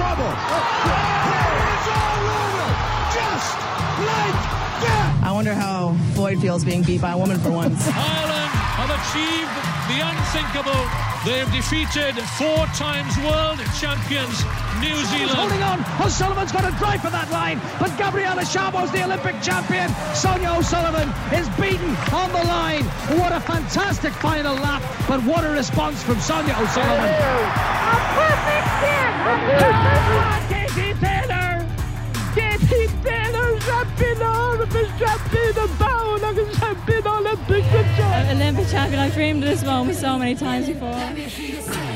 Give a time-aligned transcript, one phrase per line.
[0.00, 0.32] trouble.
[0.32, 2.68] It's all over.
[3.12, 3.52] Just
[4.08, 4.38] like
[4.80, 5.20] that.
[5.28, 7.84] I wonder how Floyd feels being beat by a woman for once.
[7.84, 8.48] Ireland
[8.80, 9.52] have achieved
[9.92, 10.80] the unthinkable.
[11.28, 14.40] They've defeated four times world champions
[14.80, 15.36] New Zealand.
[15.36, 15.84] Holding on.
[16.00, 17.60] O'Sullivan's got to drive for that line.
[17.76, 19.92] But Gabriela Szabo's the Olympic champion.
[20.16, 22.84] Sonia O'Sullivan is beaten on the line.
[23.20, 24.80] What a fantastic final lap.
[25.06, 27.79] But what a response from Sonia O'Sullivan.
[27.90, 28.66] A perfect!
[32.34, 34.88] Katie Taylor champion Olympic
[38.30, 39.00] Olympic champion.
[39.00, 41.89] I've dreamed of this moment so many times before.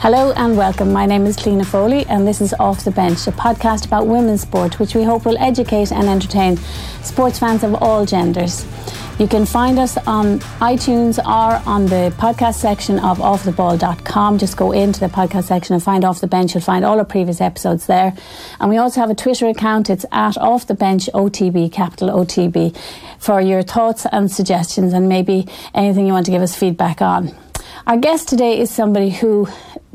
[0.00, 0.94] Hello and welcome.
[0.94, 4.40] My name is Cliona Foley, and this is Off the Bench, a podcast about women's
[4.40, 6.56] sport, which we hope will educate and entertain
[7.02, 8.64] sports fans of all genders.
[9.18, 14.38] You can find us on iTunes or on the podcast section of offtheball.com.
[14.38, 16.54] Just go into the podcast section and find Off the Bench.
[16.54, 18.14] You'll find all our previous episodes there.
[18.58, 19.90] And we also have a Twitter account.
[19.90, 22.74] It's at Off the Bench OTB, capital OTB,
[23.18, 27.36] for your thoughts and suggestions and maybe anything you want to give us feedback on.
[27.86, 29.48] Our guest today is somebody who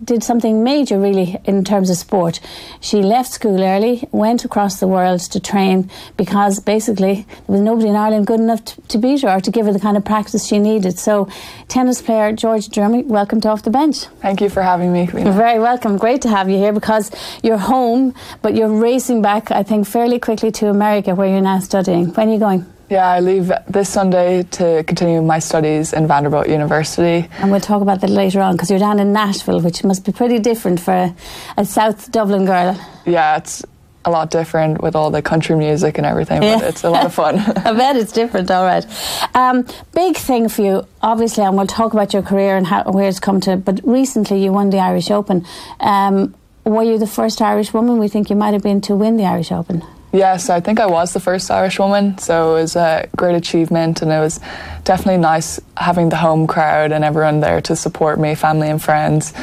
[0.03, 2.39] did something major really in terms of sport.
[2.81, 7.89] She left school early, went across the world to train because basically there was nobody
[7.89, 10.03] in Ireland good enough to, to beat her or to give her the kind of
[10.03, 10.97] practice she needed.
[10.97, 11.29] So,
[11.67, 14.05] tennis player Georgia Drummy, welcome to Off the Bench.
[14.19, 15.07] Thank you for having me.
[15.13, 15.97] You're very welcome.
[15.97, 17.11] Great to have you here because
[17.43, 21.59] you're home, but you're racing back, I think, fairly quickly to America where you're now
[21.59, 22.07] studying.
[22.13, 22.74] When are you going?
[22.89, 27.27] Yeah, I leave this Sunday to continue my studies in Vanderbilt University.
[27.39, 30.11] And we'll talk about that later on because you're down in Nashville, which must be
[30.11, 31.13] pretty different for
[31.57, 32.79] a, South Dublin girl.
[33.05, 33.63] Yeah, it's
[34.05, 36.67] a lot different with all the country music and everything, but Yeah.
[36.67, 37.39] it's a lot of fun.
[37.39, 38.85] I bet it's different, all right.
[39.33, 39.65] Um,
[39.95, 43.19] big thing for you, obviously, and we'll talk about your career and how, where it's
[43.19, 45.43] come to, but recently you won the Irish Open.
[45.79, 49.17] Um, were you the first Irish woman we think you might have been to win
[49.17, 49.83] the Irish Open?
[50.15, 54.01] Yes, I think I was the first Irish woman, so it was a great achievement,
[54.01, 54.39] and it was
[54.83, 59.33] definitely nice having the home crowd and everyone there to support me, family and friends.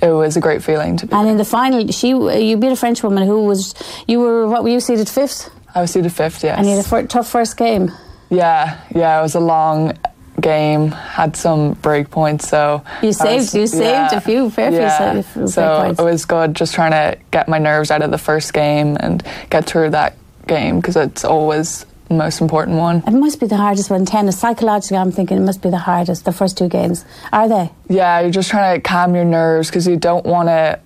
[0.00, 1.12] It was a great feeling to be.
[1.12, 3.74] And in the final, she you beat a French woman who was,
[4.06, 5.50] you were, what were you seated fifth?
[5.74, 6.56] I was seated fifth, yes.
[6.58, 7.90] And you had a tough first game.
[8.30, 9.98] Yeah, yeah, it was a long
[10.40, 10.90] game.
[10.90, 15.12] Had some break points, so You saved- you saved a few fair few yeah.
[15.12, 18.52] break so it was good, just trying to get my nerves out of the first
[18.52, 20.14] game and get through that
[20.46, 23.02] game because it's always the most important one.
[23.06, 24.06] It must be the hardest one.
[24.06, 27.04] Tennis, psychologically, I'm thinking it must be the hardest, the first two games.
[27.32, 27.70] Are they?
[27.88, 30.78] Yeah, you're just trying to calm your nerves because you don't want to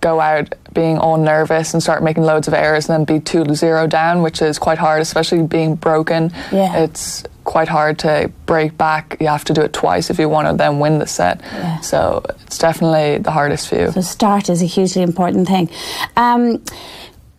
[0.00, 3.54] go out being all nervous and start making loads of errors and then be 2
[3.54, 6.32] 0 down, which is quite hard, especially being broken.
[6.52, 6.84] Yeah.
[6.84, 9.16] It's quite hard to break back.
[9.18, 11.40] You have to do it twice if you want to then win the set.
[11.42, 11.80] Yeah.
[11.80, 13.90] So it's definitely the hardest for you.
[13.90, 15.68] So start is a hugely important thing.
[16.16, 16.62] Um,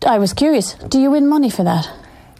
[0.06, 0.74] I was curious.
[0.74, 1.88] Do you win money for that?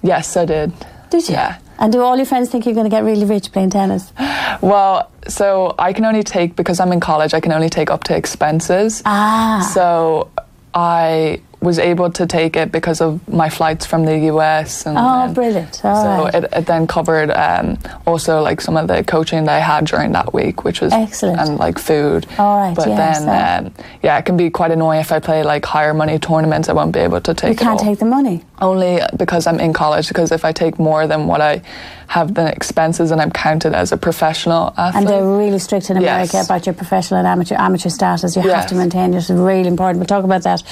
[0.03, 0.75] Yes, I did.
[1.09, 1.35] Did you?
[1.35, 1.61] Yeah.
[1.79, 4.13] And do all your friends think you're going to get really rich playing tennis?
[4.61, 8.05] Well, so I can only take, because I'm in college, I can only take up
[8.05, 9.03] to expenses.
[9.07, 9.69] Ah.
[9.75, 10.31] So
[10.75, 14.85] I was able to take it because of my flights from the US.
[14.85, 15.81] And Oh, brilliant.
[15.85, 16.35] All so right.
[16.35, 20.13] it, it then covered um, also like some of the coaching that I had during
[20.13, 21.39] that week, which was Excellent.
[21.41, 22.27] and like food.
[22.39, 25.43] All right, But yeah, then, um, yeah, it can be quite annoying if I play
[25.45, 26.69] like higher money tournaments.
[26.69, 28.43] I won't be able to take you can't take the money.
[28.61, 30.09] Only because I'm in college.
[30.09, 31.63] Because if I take more than what I
[32.09, 34.95] have the expenses, and I'm counted as a professional athlete.
[35.01, 36.45] And they're really strict in America Yes.
[36.45, 38.37] about your professional and amateur amateur status.
[38.37, 39.17] You have to maintain it.
[39.17, 39.99] It's really important.
[39.99, 40.63] We'll talk about that.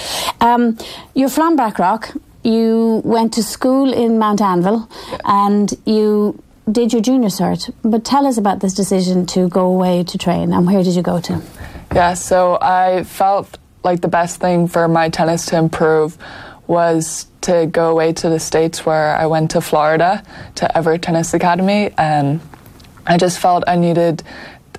[0.42, 0.76] Um,
[1.14, 2.12] you're from Blackrock.
[2.42, 4.88] You went to school in Mount Anvil,
[5.24, 7.72] and you did your junior cert.
[7.82, 11.02] But tell us about this decision to go away to train, and where did you
[11.02, 11.42] go to?
[11.94, 16.16] Yeah, so I felt like the best thing for my tennis to improve
[16.66, 20.22] was to go away to the States where I went to Florida
[20.56, 21.90] to Evert Tennis Academy.
[21.98, 22.40] And
[23.06, 24.22] I just felt I needed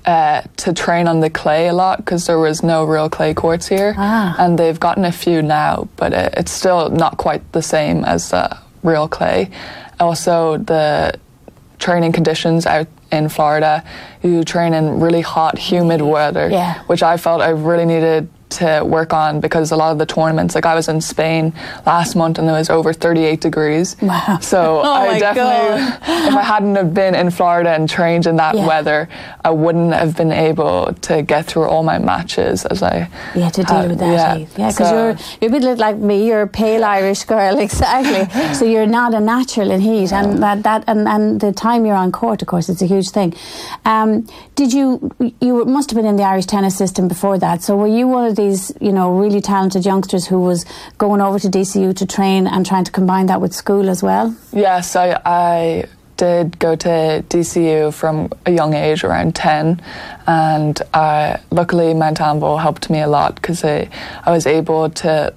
[0.04, 3.68] uh, to train on the clay a lot because there was no real clay courts
[3.68, 3.94] here.
[3.96, 4.34] Ah.
[4.38, 8.30] And they've gotten a few now, but it, it's still not quite the same as
[8.30, 9.50] the real clay.
[10.00, 11.14] Also, the
[11.78, 13.84] training conditions out in Florida,
[14.22, 16.82] you train in really hot, humid weather, Yeah.
[16.84, 18.28] which I felt I really needed
[18.58, 21.52] to work on because a lot of the tournaments, like I was in Spain
[21.86, 23.96] last month and it was over 38 degrees.
[24.02, 24.38] Wow.
[24.40, 25.82] So Oh I definitely,
[26.28, 28.66] if I hadn't have been in Florida and trained in that Yeah.
[28.66, 29.08] weather,
[29.44, 33.08] I wouldn't have been able to get through all my matches as I.
[33.34, 34.34] Yeah, to deal had- with that yeah.
[34.36, 34.48] heat.
[34.56, 34.94] Yeah, because So-
[35.40, 36.26] you're you're a bit like me.
[36.26, 38.24] You're a pale Irish girl, exactly.
[38.54, 41.96] so you're not a natural in heat, and that, that and, and the time you're
[41.96, 43.34] on court, of course, it's a huge thing.
[43.84, 45.10] Um, did you
[45.40, 47.62] you must have been in the Irish tennis system before that?
[47.62, 50.64] So were you one of these you know really talented youngsters who was
[50.98, 54.34] going over to DCU to train and trying to combine that with school as well?
[54.52, 55.84] Yes, I, I
[56.16, 59.80] did go to DCU from a young age, around 10,
[60.26, 63.88] and uh, luckily Mount Anvil helped me a lot because I,
[64.24, 65.34] I was able to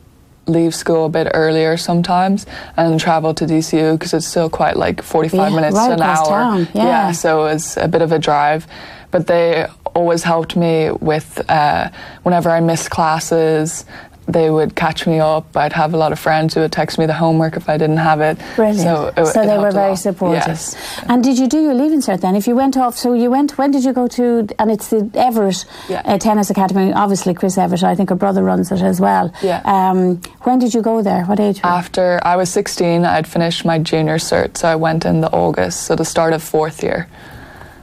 [0.48, 2.46] leave school a bit earlier sometimes
[2.78, 6.02] and travel to DCU because it's still quite like 45 Yeah, minutes right to an
[6.02, 6.26] hour.
[6.28, 7.12] town, yeah.
[7.14, 8.68] so it was a bit of a drive.
[9.12, 9.66] But they
[9.96, 11.90] always helped me with uh,
[12.24, 13.86] whenever I missed classes.
[14.28, 15.56] They would catch me up.
[15.56, 17.98] I'd have a lot of friends who would text me the homework if I didn't
[17.98, 18.40] have it.
[18.56, 18.80] Brilliant.
[18.82, 20.48] So, So, it- it they were very supportive.
[20.48, 20.76] Yes.
[21.08, 22.36] And did you do your leaving cert then?
[22.36, 23.56] If you went off, so you went.
[23.60, 24.48] When did you go to?
[24.58, 26.02] And it's the Evert Yeah.
[26.06, 26.92] uh, Tennis Academy.
[26.92, 27.84] Obviously, Chris Evert.
[27.84, 29.32] I think her brother runs it as well.
[29.44, 29.62] Yeah.
[29.64, 31.24] Um, when did you go there?
[31.26, 31.60] What age?
[31.64, 35.84] After I was 16, I'd finished my junior cert, so I went in the August,
[35.84, 37.08] so the start of fourth year.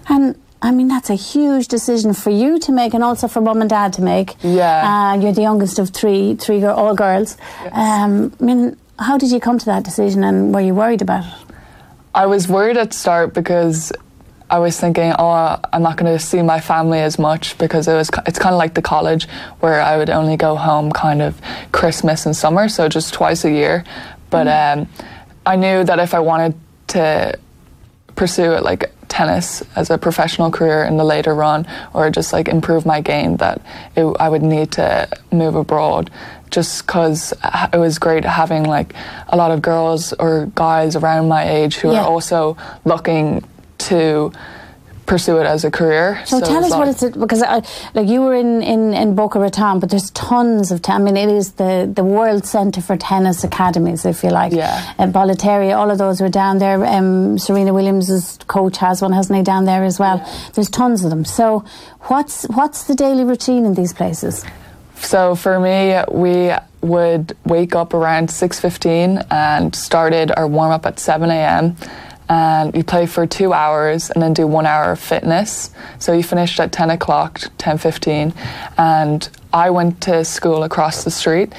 [0.08, 3.60] And I mean, that's a huge decision for you to make, and also for mum
[3.60, 4.36] and dad to make.
[4.42, 5.12] Yeah.
[5.14, 7.36] Uh, you're the youngest of three, three girl, all girls.
[7.72, 11.24] Um, I mean, how did you come to that decision, and were you worried about
[11.24, 11.54] it?
[12.14, 13.90] I was worried at start because
[14.48, 17.94] I was thinking, oh, I'm not going to see my family as much because it
[17.94, 19.26] was it's kind of like the college
[19.60, 21.40] where I would only go home kind of
[21.72, 23.84] Christmas and summer, so just twice a year.
[24.30, 24.88] But um,
[25.44, 26.54] I knew that if I wanted
[26.88, 27.38] to
[28.14, 32.48] pursue it like tennis as a professional career in the later run or just like
[32.48, 33.60] improve my game that
[33.94, 36.10] it, I would need to move abroad
[36.50, 38.94] just because uh, it was great having like
[39.28, 42.00] a lot of girls or guys around my age who Yeah.
[42.02, 42.56] are also
[42.86, 43.44] looking
[43.88, 44.32] to
[45.06, 46.22] pursue it as a career.
[46.26, 47.62] So, tell us what it's because I,
[47.94, 50.80] like you were in, in, in Boca Raton, but there's tons of.
[50.88, 54.52] I mean, it is the, the world centre for tennis academies, if you like.
[54.52, 54.94] Yeah.
[54.98, 56.84] And all of those were down there.
[56.84, 60.18] Um, Serena Williams' coach has one, hasn't he, down there as well?
[60.54, 61.24] There's tons of them.
[61.24, 61.64] So,
[62.02, 64.44] what's what's the daily routine in these places?
[65.02, 71.28] So for me, we would wake up around 6.15 and started our warm-up at 7
[71.30, 71.76] a.m.
[72.32, 75.70] And you play for two hours and then do one hour of fitness.
[75.98, 78.34] So you finished at 10 o'clock, 10.15.
[78.78, 81.52] And I went to school across the street.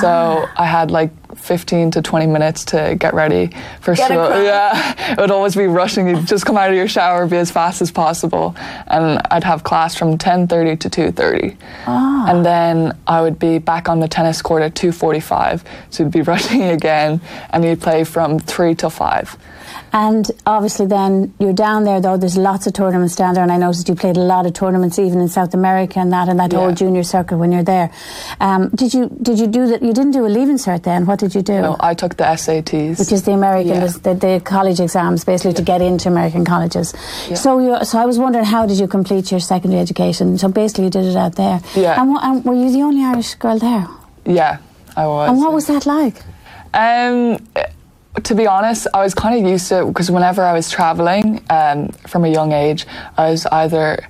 [0.00, 0.52] So ah.
[0.56, 3.50] I had like 15 to 20 minutes to get ready
[3.80, 4.42] for Get school.
[4.42, 6.08] Yeah, it would always be rushing.
[6.08, 8.54] You'd just come out of your shower, be as fast as possible,
[8.86, 11.56] and I'd have class from 10:30 to 2:30,
[11.86, 12.30] ah.
[12.30, 15.64] and then I would be back on the tennis court at 2:45.
[15.90, 19.36] So you'd be rushing again, and you'd play from three till five.
[19.92, 22.00] And obviously, then you're down there.
[22.00, 24.52] Though there's lots of tournaments down there, and I noticed you played a lot of
[24.52, 26.74] tournaments even in South America and that and that whole Yeah.
[26.74, 27.90] junior circuit when you're there.
[28.40, 29.82] Um, did you did you do that?
[29.82, 31.06] You didn't do a leaving cert then.
[31.06, 31.60] What did you do?
[31.60, 32.98] No, I took the SATs.
[32.98, 33.86] which is the American, Yeah.
[34.02, 36.94] the, the college exams, basically to get into American colleges.
[37.28, 37.34] Yeah.
[37.34, 40.38] So, you, so I was wondering, how did you complete your secondary education?
[40.38, 41.60] So basically, you did it out there.
[41.74, 42.00] Yeah.
[42.00, 43.86] And, what, and were you the only Irish girl there?
[44.24, 44.58] yeah,
[44.96, 45.30] I was.
[45.30, 46.22] And what was that like?
[46.74, 47.38] Um,
[48.24, 51.42] to be honest, I was kind of used to it because whenever I was traveling
[51.50, 52.86] um, from a young age,
[53.16, 54.06] I was either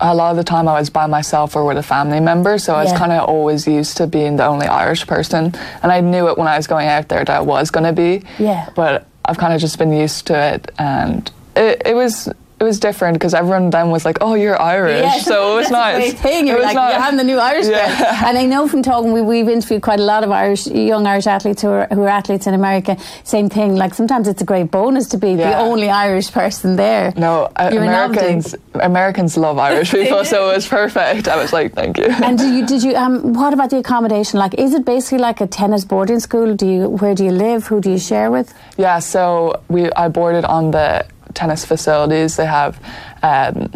[0.00, 2.74] a lot of the time I was by myself or with a family member, so
[2.74, 2.98] I was Yeah.
[2.98, 6.48] kind of always used to being the only Irish person, and I knew it when
[6.48, 8.22] I was going out there that I was going to be.
[8.38, 8.68] Yeah.
[8.74, 12.28] But I've kind of just been used to it, and it, it was.
[12.62, 16.12] It was different because everyone then was like, "Oh, you're Irish," so it was nice.
[16.12, 16.46] Thing.
[16.46, 16.92] It You're was like, nice.
[16.92, 18.28] you're having the new Irish Yeah.
[18.28, 21.26] And I know from talking, we, we've interviewed quite a lot of Irish, young Irish
[21.26, 22.96] athletes who are, who are athletes in America.
[23.24, 23.74] Same thing.
[23.74, 27.12] Like sometimes it's a great bonus to be the only Irish person there.
[27.16, 31.26] No, uh, Americans Americans love Irish people, so it was perfect.
[31.26, 32.10] I was like, thank you.
[32.26, 34.38] And did you, did you um, what about the accommodation?
[34.38, 36.54] Like, is it basically like a tennis boarding school?
[36.54, 37.66] Do you, where do you live?
[37.66, 38.54] Who do you share with?
[38.76, 41.04] yeah, so we I boarded on the
[41.34, 42.36] tennis facilities.
[42.36, 42.78] They have.
[43.22, 43.70] Um,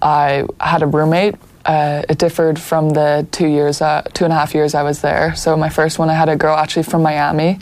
[0.00, 1.34] I had a roommate.
[1.64, 5.00] Uh, it differed from the two years, uh, two and a half years I was
[5.00, 5.34] there.
[5.34, 7.58] So my first one, I had a girl actually from Miami,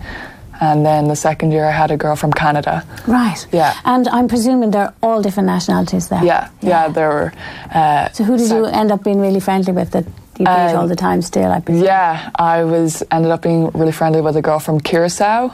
[0.61, 2.85] and then the second year, I had a girl from Canada.
[3.07, 3.47] Right.
[3.53, 3.75] Yeah.
[3.85, 6.23] And I'm presuming they're all different nationalities there.
[6.25, 7.33] Yeah, yeah, there were.
[7.75, 10.05] Uh, So who did you end up being really friendly with that
[10.39, 11.85] you Um, all the time still, I presume?
[11.87, 15.51] Yeah, I was ended up being really friendly with a girl from Curacao.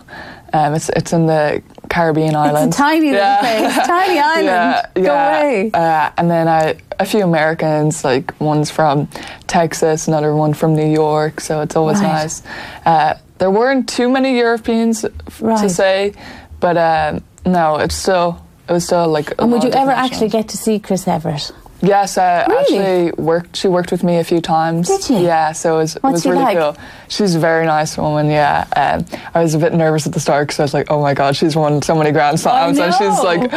[0.53, 2.69] Um, it's it's in the Caribbean island.
[2.69, 4.47] It's a tiny little place, tiny island.
[4.47, 5.39] Yeah, Go yeah.
[5.41, 5.71] away.
[5.75, 9.09] Uh, and then I, a few Americans, like one's from
[9.47, 11.41] Texas, another one from New York.
[11.41, 12.13] So it's always Right.
[12.25, 12.43] nice.
[12.87, 15.05] Uh, there weren't too many Europeans
[15.41, 15.61] Right.
[15.63, 16.15] to say,
[16.61, 19.31] but um, no, it's still it was still like.
[19.33, 21.51] a And would you ever actually get to see Chris Evert?
[21.83, 22.61] Yes, I Really?
[23.09, 23.57] actually worked.
[23.57, 24.87] She worked with me a few times.
[24.87, 25.25] Did she?
[25.25, 26.57] Yeah, so it was, it was really like?
[26.57, 26.77] cool.
[27.09, 28.31] She's a very nice woman.
[28.31, 31.03] Yeah, um, I was a bit nervous at the start because I was like, "Oh
[31.03, 33.51] my god, she's won so many Grand Slams," and she's like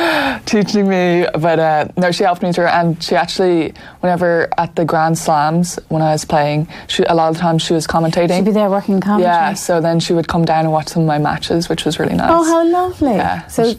[0.46, 1.28] teaching me.
[1.40, 5.78] But uh, no, she helped me through, and she actually, whenever at the Grand Slams
[5.90, 8.38] when I was playing, she, a lot of times she was commentating.
[8.38, 9.32] She'd be there working commentary.
[9.34, 12.00] yeah, so then she would come down and watch some of my matches, which was
[12.00, 12.30] really nice.
[12.32, 13.12] Oh, how lovely.
[13.16, 13.46] Yeah.
[13.48, 13.76] So,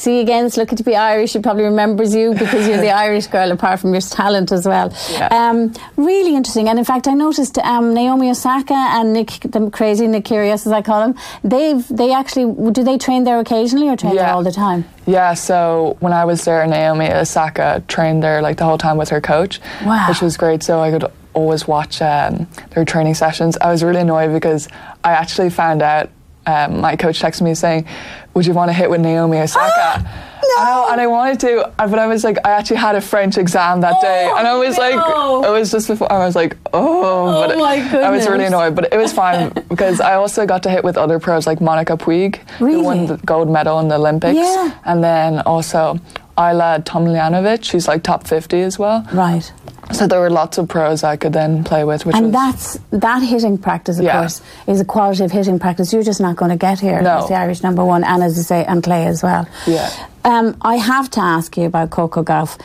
[0.00, 1.32] see, again, it's lucky to be Irish.
[1.32, 4.92] She probably remembers you because you're the Irish girl, apart from your talent as well.
[5.12, 5.28] Yeah.
[5.30, 6.68] Um, really interesting.
[6.68, 10.72] And in fact, I noticed um, Naomi Osaka and Nick, the crazy Nick Kyrgios, as
[10.72, 11.14] I call him,
[11.44, 14.34] they've, they actually, do they train there occasionally or train there Yeah.
[14.34, 14.84] all the time?
[15.06, 19.08] Yeah, so when I was there, Naomi Osaka trained there like the whole time with
[19.10, 20.06] her coach, Wow.
[20.08, 20.62] which was great.
[20.62, 21.04] So I could
[21.34, 23.56] always watch um, their training sessions.
[23.60, 24.68] I was really annoyed because
[25.04, 26.08] I actually found out
[26.46, 27.86] um, my coach texted me saying,
[28.34, 30.08] "Would you want to hit with Naomi Osaka?"
[30.42, 33.00] And I, and I wanted to, uh, but I was like, I actually had a
[33.00, 34.82] French exam that day, and I was no.
[34.82, 36.10] like, it was just before.
[36.10, 39.50] I was like, oh, Oh but my I was really annoyed, but it was fine
[39.68, 43.16] because I also got to hit with other pros like Monica Puig, who won the
[43.18, 44.36] gold medal in the Olympics.
[44.36, 44.78] Yeah.
[44.84, 46.00] And then also
[46.36, 49.06] Ajla Tomljanovic, she's like top 50 as well.
[49.12, 49.52] Right.
[49.92, 53.22] So there were lots of pros I could then play with, which And that's that
[53.22, 54.20] hitting practice, of Yeah.
[54.20, 57.18] course, is a quality of hitting practice you're just not going to get here No.
[57.18, 59.46] as the Irish number one, and as I say, and Clay as well.
[59.66, 59.90] Yeah.
[60.24, 62.58] Um, I have to ask you about Coco Gauff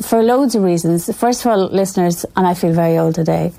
[0.00, 1.14] for loads of reasons.
[1.14, 3.52] First of all, listeners, and I feel very old today.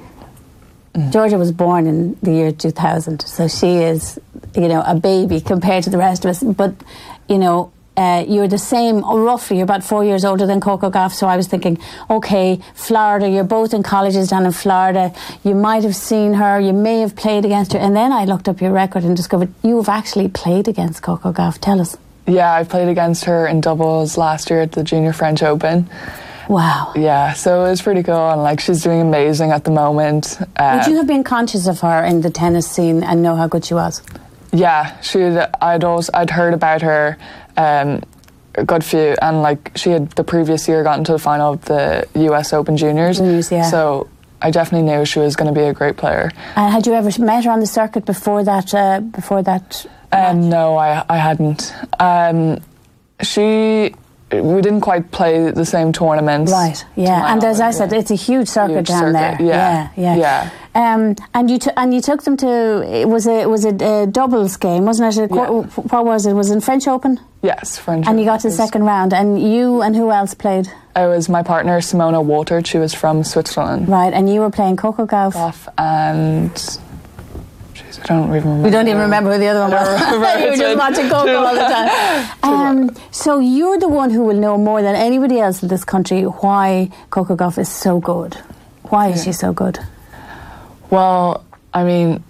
[0.94, 1.12] Mm.
[1.12, 4.20] Georgia was born in the year 2000, so she is,
[4.56, 6.44] you know, a baby compared to the rest of us.
[6.44, 6.74] But,
[7.27, 11.14] you know, uh, you're the same, roughly, you're about four years older than Coco Gauff.
[11.14, 11.78] So I was thinking,
[12.10, 15.14] okay, Florida, you're both in colleges down in Florida.
[15.44, 17.80] You might have seen her, you may have played against her.
[17.80, 21.32] And then I looked up your record and discovered you have actually played against Coco
[21.32, 21.60] Gauff.
[21.60, 21.96] Tell us.
[22.26, 25.90] yeah, I played against her in doubles last year at the Junior French Open.
[26.50, 26.92] Wow.
[26.96, 30.38] Yeah, so it was pretty cool, and like she's doing amazing at the moment.
[30.58, 33.48] Uh, Would you have been conscious of her in the tennis scene and know how
[33.48, 34.02] good she was?
[34.52, 35.24] Yeah, she.
[35.24, 37.18] I'd also I'd heard about her
[37.58, 38.04] um,
[38.56, 41.66] a good few, and like she had the previous year gotten to the final of
[41.66, 42.54] the U.S.
[42.54, 43.18] Open Juniors.
[43.18, 43.70] Juniors, yeah.
[43.70, 44.10] So
[44.42, 46.32] I definitely knew she was going to be a great player.
[46.56, 48.74] And had you ever met her on the circuit before that?
[48.74, 49.86] Uh, before that?
[50.12, 51.74] Um, no, I I hadn't.
[52.00, 52.60] Um,
[53.22, 53.96] she.
[54.32, 56.52] We didn't quite play the same tournaments.
[56.52, 56.84] Right.
[56.96, 57.32] Yeah.
[57.32, 58.00] And as I said, yeah.
[58.00, 59.48] it's a huge circuit Huge down circuit, there.
[59.48, 59.90] yeah.
[59.96, 60.16] Yeah.
[60.16, 60.50] Yeah.
[60.75, 62.48] Um, and you t- and you took them to
[63.01, 63.70] it was a it was a,
[64.03, 65.32] a doubles game, wasn't it?
[65.32, 65.46] A, Yeah.
[65.46, 65.62] qu-
[65.94, 66.34] What was it?
[66.34, 67.20] Was it in French Open?
[67.44, 68.08] Yes, French.
[68.08, 70.68] And you got to the second round, and you and who else played?
[70.96, 72.65] It was my partner Simona Waltert.
[72.65, 73.88] She was from Switzerland.
[73.88, 74.13] Right.
[74.13, 75.36] And you were playing Coco Gauff.
[75.36, 76.51] Off and.
[77.74, 78.63] Jeez, I don't even remember.
[78.63, 80.42] We don't even remember who the other one was.
[80.42, 81.89] you were just watching Coco all the time.
[82.44, 86.24] Um, so you're the one who will know more than anybody else in this country
[86.24, 88.36] why Coco Gauff is so good.
[88.84, 89.80] Why is she so good?
[90.94, 92.24] Well, I mean,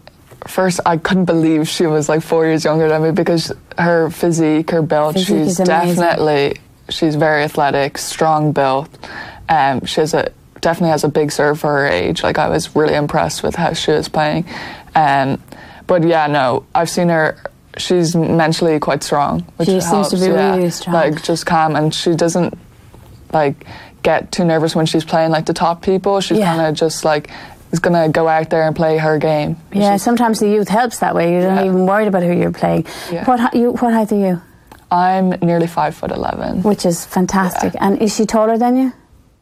[0.48, 4.72] first I couldn't believe she was like four years younger than me because her physique,
[4.72, 6.55] her build, Physique she's definitely
[6.88, 8.88] she's very athletic, strong built.
[9.50, 12.24] Um, she has a definitely has a big serve for her age.
[12.24, 14.46] Like I was really impressed with how she was playing.
[14.96, 15.43] Um,
[15.86, 17.38] but yeah, no, I've seen her.
[17.75, 20.55] She's mentally quite strong, which She seems to be yeah.
[20.55, 20.93] really strong.
[20.93, 22.58] Like just calm, and she doesn't
[23.34, 23.65] like
[24.03, 26.22] get too nervous when she's playing like the top people.
[26.22, 26.55] She's Yeah.
[26.55, 27.29] kind of just like
[27.74, 29.58] is gonna go out there and play her game.
[29.74, 31.34] Yeah, sometimes the youth helps that way.
[31.34, 31.72] You're not Yeah.
[31.72, 32.86] even worried about who you're playing.
[33.12, 33.25] Yeah.
[33.25, 34.42] What, you, what height are you?
[34.92, 36.62] I'm nearly five foot eleven.
[36.62, 37.74] Which is fantastic.
[37.82, 38.94] And is she taller than you?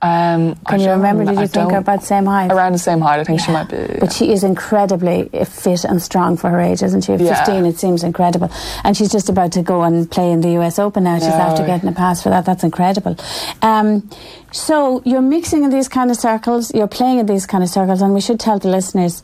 [0.03, 1.23] Um, I Can you remember?
[1.23, 2.51] rem- Did I you think about the same height?
[2.51, 3.19] around the same height?
[3.19, 3.97] I think she might be.
[3.99, 7.13] But she is incredibly fit and strong for her age, isn't she?
[7.13, 7.35] At Yeah.
[7.45, 8.49] 15, it seems incredible.
[8.83, 11.19] And she's just about to go and play in the US Open now.
[11.19, 12.45] She's Yeah, after getting a pass for that.
[12.45, 13.15] That's incredible.
[13.61, 14.09] Um,
[14.51, 18.01] so you're mixing in these kind of circles, you're playing in these kind of circles,
[18.01, 19.21] and we should tell the listeners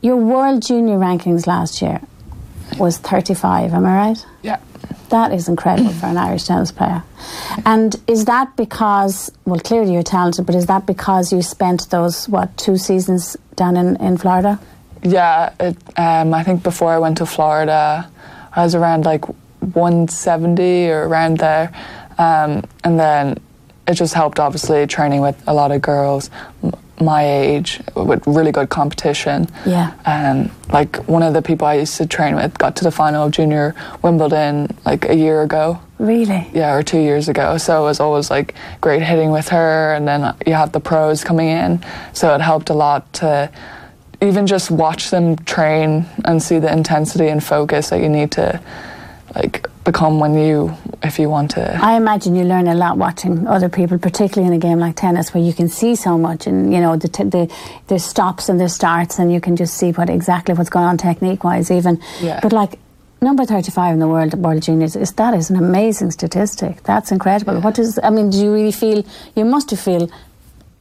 [0.00, 2.00] your world junior rankings last year
[2.78, 4.26] was 35, am I right?
[4.42, 4.56] yeah.
[5.14, 7.04] That is incredible for an Irish tennis player.
[7.64, 12.28] And is that because, well, clearly you're talented, but is that because you spent those,
[12.28, 14.58] what, two seasons down in, in Florida?
[15.04, 18.10] Yeah, it, um, I think before I went to Florida,
[18.56, 19.24] I was around like
[19.60, 21.72] 170 or around there,
[22.18, 23.38] um, and then
[23.86, 26.30] it just helped, obviously, training with a lot of girls
[27.00, 29.48] my age with really good competition.
[29.66, 29.92] Yeah.
[30.06, 33.26] Um, like one of the people I used to train with got to the final
[33.26, 35.80] of junior Wimbledon like a year ago.
[35.98, 36.48] Really?
[36.52, 37.56] Yeah, or two years ago.
[37.58, 41.24] So it was always like great hitting with her, and then you have the pros
[41.24, 41.84] coming in.
[42.12, 43.50] So it helped a lot to
[44.20, 48.60] even just watch them train and see the intensity and focus that you need to
[49.34, 51.78] like become when you if you want to.
[51.82, 55.34] I imagine you learn a lot watching other people, particularly in a game like tennis,
[55.34, 57.54] where you can see so much, and you know the t- the
[57.88, 60.96] their stops and their starts, and you can just see what exactly what's going on
[60.96, 62.00] technique wise, even.
[62.20, 62.40] Yeah.
[62.42, 62.78] But like
[63.20, 66.82] number thirty five in the world at world juniors is that is an amazing statistic.
[66.84, 67.60] That's incredible.
[67.60, 68.30] What does I mean?
[68.30, 69.04] Do you really feel
[69.36, 70.10] you must have feel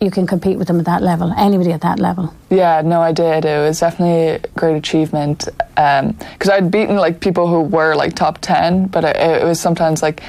[0.03, 1.33] you can compete with them at that level?
[1.37, 2.33] Anybody at that level?
[2.49, 3.45] Yeah, no, I did.
[3.45, 8.13] It was definitely a great achievement um, because I'd beaten like people who were like
[8.13, 10.21] top ten, but it, it was sometimes like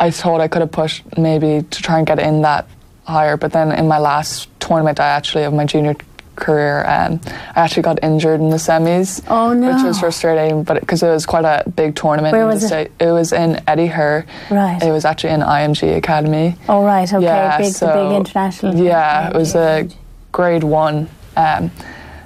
[0.00, 2.66] I thought I could have pushed maybe to try and get in that
[3.04, 3.36] higher.
[3.36, 5.94] But then in my last tournament, I actually of my junior
[6.36, 9.22] career, um, I actually got injured in the semis.
[9.28, 9.74] Oh, no.
[9.74, 12.32] Which was frustrating, but because it was quite a big tournament.
[12.32, 12.68] Where in was the it?
[12.68, 13.06] state.
[13.06, 14.26] It was in Eddie Herr.
[14.50, 14.82] Right.
[14.82, 16.56] It was actually in IMG Academy.
[16.68, 18.74] Oh right, okay, Yeah, big so, big international.
[18.74, 19.88] Yeah, it was a
[20.32, 21.08] grade one.
[21.36, 21.70] Um,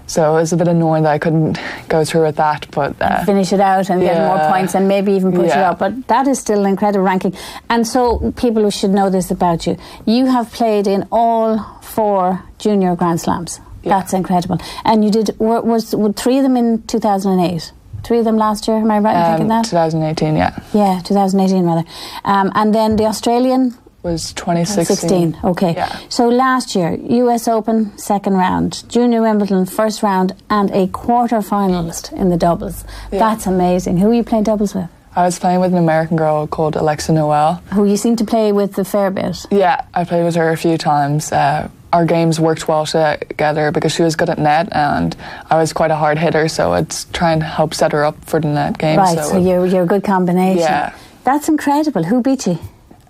[0.08, 3.26] so it was a bit annoying that I couldn't go through with that, but uh,
[3.26, 5.78] finish it out and get more points and maybe even push it up.
[5.78, 7.34] But that is still an incredible ranking.
[7.68, 12.42] And so people who should know this about you, you have played in all four
[12.58, 13.60] junior Grand Slams.
[13.88, 13.98] Yeah.
[13.98, 14.58] That's incredible.
[14.84, 17.72] And you did were, was were three of them in 2008.
[18.04, 18.76] Three of them last year.
[18.76, 19.64] Am I right in um, thinking that?
[19.64, 21.84] 2018, yeah, Yeah, 2018 rather.
[22.24, 25.32] Um, and then the Australian was 2016.
[25.32, 25.40] 16.
[25.44, 25.74] Okay.
[25.74, 25.98] Yeah.
[26.08, 32.12] So last year, US Open second round, Junior Wimbledon first round, and a quarter finalist
[32.12, 32.84] in the doubles.
[33.12, 33.18] Yeah.
[33.18, 33.98] That's amazing.
[33.98, 34.88] Who are you playing doubles with?
[35.16, 37.54] I was playing with an American girl called Alexa Noel.
[37.74, 39.46] Who you seem to play with a fair bit.
[39.50, 41.32] Yeah, I played with her a few times.
[41.32, 45.16] Uh, our games worked well together because she was good at net and
[45.50, 48.40] I was quite a hard hitter, so it's trying to help set her up for
[48.40, 48.98] the net game.
[48.98, 49.18] Right.
[49.18, 50.60] So, you're you're a good combination.
[50.60, 50.94] Yeah.
[51.24, 52.04] That's incredible.
[52.04, 52.58] Who beat you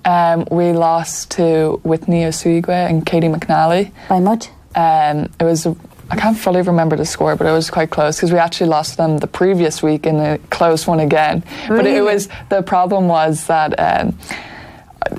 [0.05, 3.93] um, we lost to Whitney Osuigwe and Caty McNally.
[4.09, 4.49] by much?
[4.75, 5.67] Um, it was
[6.11, 8.97] I can't fully remember the score, but it was quite close because we actually lost
[8.97, 11.45] them the previous week in a close one again.
[11.69, 12.01] But it Really?
[12.01, 13.75] was the problem was that.
[13.79, 14.19] Um,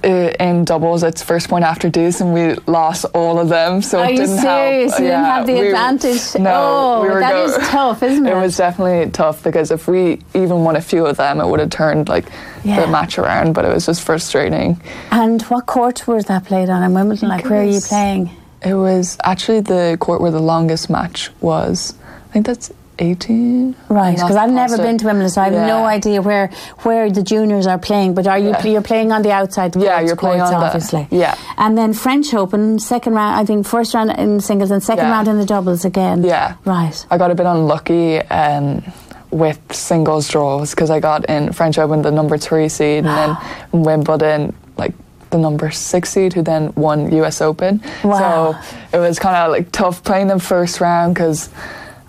[0.04, 0.08] uh,
[0.40, 3.82] in doubles, it's first point after deuce, and we lost all of them.
[3.82, 4.92] So Are it you didn't serious?
[4.92, 5.02] help.
[5.02, 6.36] You didn't have the we- advantage?
[6.40, 8.30] No, Oh, we that go- is tough, isn't it?
[8.34, 11.60] It was definitely tough because if we even won a few of them, it would
[11.60, 12.26] have turned like
[12.64, 12.82] Yeah.
[12.82, 13.54] the match around.
[13.54, 14.82] But it was just frustrating.
[15.12, 17.30] And what court was that played on in Wimbledon?
[17.30, 18.30] Like, where are you playing?
[18.62, 21.94] It was actually the court where the longest match was.
[22.30, 23.76] I think that's 18.
[23.90, 25.68] Right, because I've never been to Wimbledon, so I have Yeah.
[25.68, 26.50] no idea where
[26.84, 28.14] where the juniors are playing.
[28.14, 28.66] But are you Yeah.
[28.68, 29.76] you're playing on the outside?
[29.76, 31.08] Yeah, you're playing courts, on the- obviously.
[31.12, 31.36] yeah.
[31.58, 33.40] and then French Open second round.
[33.40, 35.12] I think first round in singles and second Yeah.
[35.12, 36.24] round in the doubles again.
[36.24, 36.54] Yeah.
[36.66, 37.06] right.
[37.12, 38.82] I got a bit unlucky um,
[39.32, 43.38] with singles draws because I got in French Open the number three seed and then
[43.72, 44.94] Wimbledon like
[45.30, 47.82] the number six seed who then won US Open.
[48.04, 48.18] Wow.
[48.92, 51.50] So it was kind of like tough playing them first round because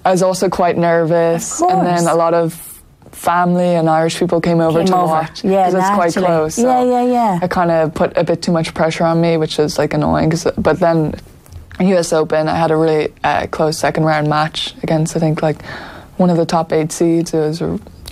[0.04, 2.54] I was also quite nervous and then a lot of
[3.12, 5.06] family and Irish people came over Came to over.
[5.06, 6.54] watch Yeah, because it's quite close.
[6.54, 7.44] So Yeah, yeah, yeah.
[7.44, 10.30] It kind of put a bit too much pressure on me, which was like annoying.
[10.30, 11.14] 'cause- but then
[11.80, 15.62] US Open, I had a really uh, close second round match against I think like
[16.16, 17.34] one of the top eight seeds.
[17.34, 17.62] It was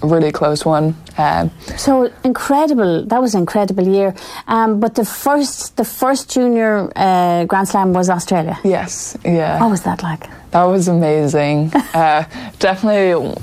[0.02, 0.94] really close one.
[1.18, 3.04] Um, So incredible!
[3.06, 4.14] That was an incredible year.
[4.46, 8.58] Um, but the first the first junior uh, Grand Slam was Australia.
[8.64, 10.28] yes, yeah, What was that like?
[10.50, 11.70] that was amazing.
[11.94, 12.24] uh,
[12.58, 13.34] definitely,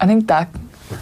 [0.00, 0.48] I think that.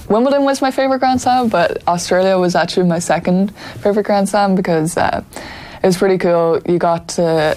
[0.09, 4.55] Wimbledon was my favorite Grand Slam, but Australia was actually my second favorite Grand Slam
[4.55, 5.23] because uh,
[5.83, 6.61] it was pretty cool.
[6.67, 7.55] You got to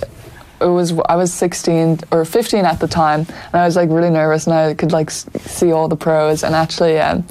[0.59, 4.09] it was I was 16 or 15 at the time, and I was like really
[4.09, 6.43] nervous, and I could like see all the pros.
[6.43, 7.25] And actually, um,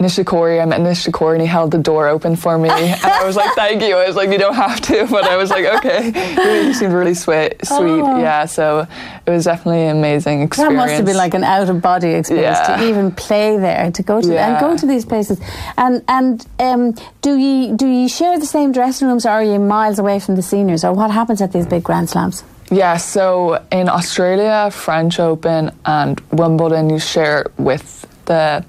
[0.00, 3.36] Nishikori, I met Nishikori, and he held the door open for me, and I was
[3.36, 6.10] like, "Thank you." I was like, "You don't have to," but I was like, "Okay."
[6.10, 8.18] He, he seemed really sweet, sweet, Oh.
[8.18, 8.46] yeah.
[8.46, 8.86] So
[9.26, 10.74] it was definitely an amazing experience.
[10.74, 12.76] That must have been like an out of body experience Yeah.
[12.78, 15.38] to even play there, to go to and go to these places.
[15.76, 19.58] And and um, do you do you share the same dressing rooms, or are you
[19.58, 22.42] miles away from the seniors, or what happens at these big Grand Slams?
[22.72, 28.64] Yeah, so in Australia, French Open and Wimbledon, you share with the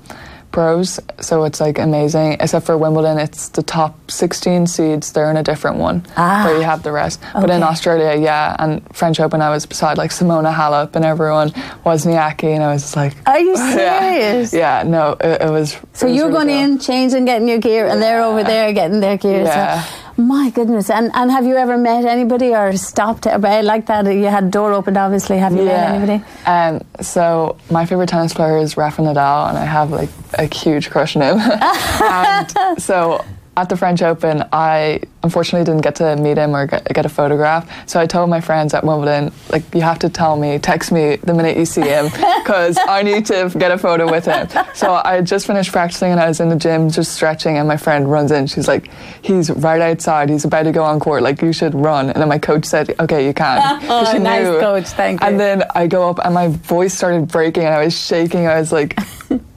[0.52, 2.34] pros, so it's like amazing.
[2.40, 6.44] Except for Wimbledon, it's the top 16 seeds, they're in a different one Ah.
[6.46, 7.20] where you have the rest.
[7.34, 11.50] But in Australia, yeah, and French Open, I was beside like Simona Halep and everyone,
[11.86, 14.54] Wozniacki, and I was just like, Are you serious?
[14.54, 15.72] yeah, no, it, it was.
[15.94, 16.74] So it was you're really going cool.
[16.74, 19.44] in, changing, getting your gear, and they're over there getting their gear.
[19.44, 19.82] Yeah.
[19.84, 20.89] So, My goodness.
[20.89, 24.06] And and have you ever met anybody or stopped at uh, like that?
[24.06, 25.38] You had a door opened, obviously.
[25.38, 26.24] Have you met anybody?
[26.45, 30.89] Um, so my favorite tennis player is Rafa Nadal, and I have like a huge
[30.89, 31.39] crush on him.
[32.04, 33.24] and so
[33.58, 37.10] at the French Open, I unfortunately didn't get to meet him or get, get, a
[37.10, 37.88] photograph.
[37.88, 41.18] So I told my friends at Wimbledon, like, you have to tell me, text me
[41.18, 44.48] the minute you see him, because I need to get a photo with him.
[44.74, 47.78] So I just finished practicing and I was in the gym just stretching, and my
[47.78, 48.48] friend runs in.
[48.48, 48.90] She's like,
[49.22, 50.30] he's right outside.
[50.30, 51.24] He's about to go on court.
[51.24, 52.10] Like, you should run.
[52.10, 53.60] And then my coach said, okay, you can.
[53.90, 54.88] oh, nice coach.
[54.88, 55.28] Thank you.
[55.28, 58.48] And then I go up and my voice started breaking and I was shaking.
[58.48, 58.98] I was like,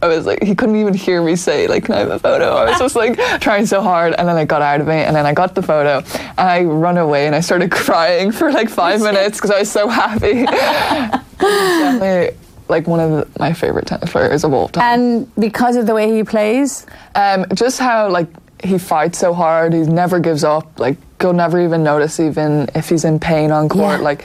[0.02, 2.50] I was like, he couldn't even hear me say, like, can I have a photo?
[2.50, 4.14] I was just like trying so hard.
[4.14, 6.64] And then I got out of it and then I got the photo and I
[6.64, 10.44] run away and I started crying for like five minutes because I was so happy.
[11.38, 12.36] definitely
[12.68, 15.00] like one of the, my favorite tennis players of all time.
[15.00, 16.86] And because of the way he plays?
[17.14, 18.28] Um, just how like
[18.62, 20.78] he fights so hard, he never gives up.
[20.78, 23.98] Like you'll never even notice even if he's in pain on court.
[23.98, 24.04] Yeah.
[24.04, 24.24] Like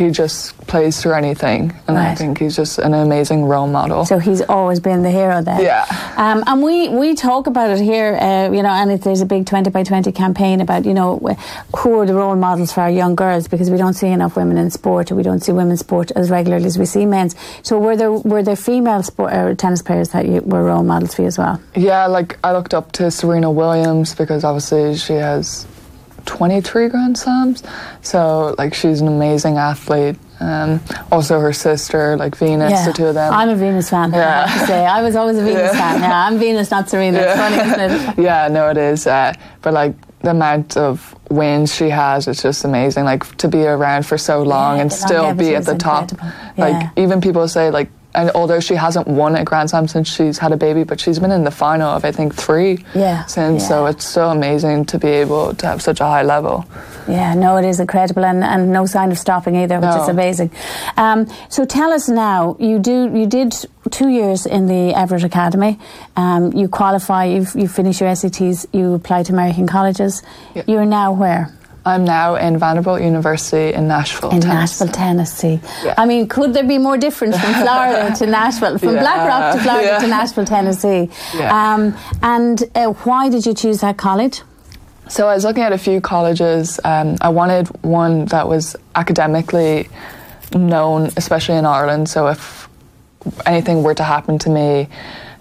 [0.00, 2.12] he just plays through anything, and right.
[2.12, 4.06] I think he's just an amazing role model.
[4.06, 5.60] So he's always been the hero there.
[5.60, 5.84] Yeah.
[6.16, 9.26] Um, and we we talk about it here, uh, you know, and it, there's a
[9.26, 11.18] big twenty by twenty campaign about you know
[11.76, 14.56] who are the role models for our young girls because we don't see enough women
[14.56, 17.36] in sport, or we don't see women's sport as regularly as we see men's.
[17.62, 21.14] So were there were there female sport uh, tennis players that you, were role models
[21.14, 21.60] for you as well?
[21.74, 25.66] Yeah, like I looked up to Serena Williams because obviously she has
[26.30, 27.64] 23 Grand Slams.
[28.02, 30.16] So, like, she's an amazing athlete.
[30.38, 32.86] Um, also, her sister, like Venus, yeah.
[32.86, 33.34] the two of them.
[33.34, 34.12] I'm a Venus fan.
[34.12, 34.44] Yeah.
[34.44, 35.78] I have to say, I was always a Venus yeah.
[35.78, 36.00] fan.
[36.00, 37.18] Yeah, I'm Venus, not Serena.
[37.18, 37.30] Yeah.
[37.30, 38.18] It's funny, isn't it?
[38.24, 39.08] Yeah, no, it is.
[39.08, 43.04] Uh, but like the amount of wins she has, it's just amazing.
[43.04, 46.12] Like to be around for so long yeah, and still be at the top.
[46.56, 50.38] Like even people say like and although she hasn't won a Grand Slam since she's
[50.38, 53.24] had a baby, but she's been in the final of I think three yeah.
[53.26, 53.62] since.
[53.62, 53.68] Yeah.
[53.68, 56.64] So it's so amazing to be able to have such a high level.
[57.08, 60.02] Yeah, no, it is incredible, and, and no sign of stopping either, which no.
[60.02, 60.50] is amazing.
[60.96, 63.54] Um, so tell us now, you do you did
[63.90, 65.78] two years in the Evert Academy.
[66.16, 70.22] Um, you qualify, you you finish your SATs, you apply to American colleges.
[70.54, 70.68] Yep.
[70.68, 71.52] You're now where?
[71.84, 74.84] I'm now in Vanderbilt University in Nashville, in Tennessee.
[74.84, 75.60] Nashville, Tennessee.
[75.82, 75.94] Yeah.
[75.96, 79.00] I mean, could there be more difference from Florida to Nashville, from yeah.
[79.00, 79.98] Blackrock to Florida yeah.
[79.98, 81.10] to Nashville, Tennessee?
[81.40, 84.42] Um, and uh, why did you choose that college?
[85.08, 86.78] So I was looking at a few colleges.
[86.84, 89.88] Um, I wanted one that was academically
[90.54, 92.08] known, especially in Ireland.
[92.08, 92.68] So if
[93.46, 94.88] anything were to happen to me,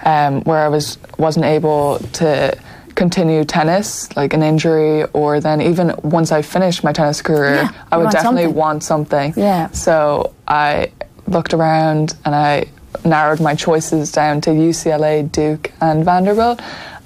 [0.05, 2.57] um, where I was wasn't able to
[2.99, 7.71] continue tennis, like an injury, or then even once I finished my tennis career, yeah,
[7.93, 8.55] I would definitely something.
[8.55, 9.33] want something.
[9.37, 9.71] Yeah.
[9.71, 10.91] So I
[11.25, 12.65] looked around and I
[13.05, 16.59] narrowed my choices down to UCLA, Duke, and Vanderbilt.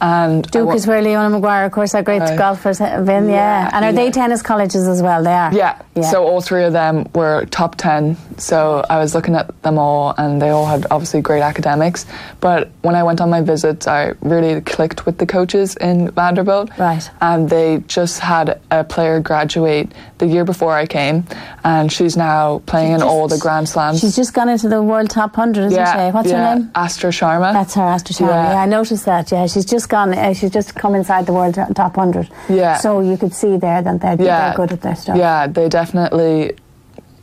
[0.03, 3.63] And Duke is where Leona Maguire, of course, our great uh, golfers have been, yeah.
[3.63, 3.69] yeah.
[3.71, 3.95] And are yeah.
[3.95, 5.23] they tennis colleges as well?
[5.23, 5.53] They are.
[5.53, 5.81] Yeah.
[5.95, 6.01] yeah.
[6.11, 8.17] So all three of them were top 10.
[8.37, 12.05] So I was looking at them all, and they all had obviously great academics.
[12.41, 16.77] But when I went on my visits, I really clicked with the coaches in Vanderbilt.
[16.77, 17.09] Right.
[17.21, 21.23] And they just had a player graduate the year before I came,
[21.63, 24.01] and she's now playing she's in just, all the Grand Slams.
[24.01, 26.13] She's just gone into the World Top 100, isn't yeah, she?
[26.13, 26.71] What's her name?
[26.75, 27.53] Astra Sharma.
[27.53, 28.27] That's her, Astra Sharma.
[28.27, 28.51] Yeah.
[28.51, 28.63] yeah.
[28.63, 29.31] I noticed that.
[29.31, 30.13] Yeah, she's just gone.
[30.13, 32.29] Uh, she's just come inside the World Top 100.
[32.49, 32.77] Yeah.
[32.77, 34.49] So you could see there that they're, yeah.
[34.49, 35.17] they're good at their stuff.
[35.17, 36.57] Yeah, they definitely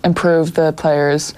[0.03, 1.35] improved the players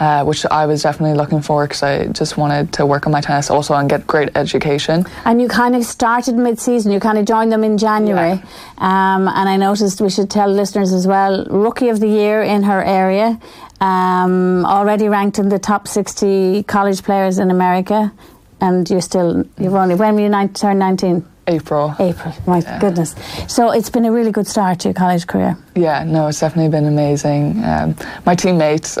[0.00, 3.20] uh, which I was definitely looking for because I just wanted to work on my
[3.20, 5.06] tennis also and get great education.
[5.24, 8.34] And you kind of started mid season, you kind of joined them in January.
[8.34, 9.14] Yeah.
[9.14, 12.64] Um, and I noticed we should tell listeners as well Rookie of the Year in
[12.64, 13.40] her area,
[13.80, 18.12] um, already ranked in the top 60 college players in America.
[18.64, 21.22] And you're still, you've only, when were you nine, turn 19?
[21.48, 21.94] April.
[21.98, 22.78] April, my yeah.
[22.78, 23.14] goodness.
[23.46, 25.58] So it's been a really good start to your college career.
[25.74, 27.62] Yeah, no, it's definitely been amazing.
[27.62, 28.98] Um, my teammates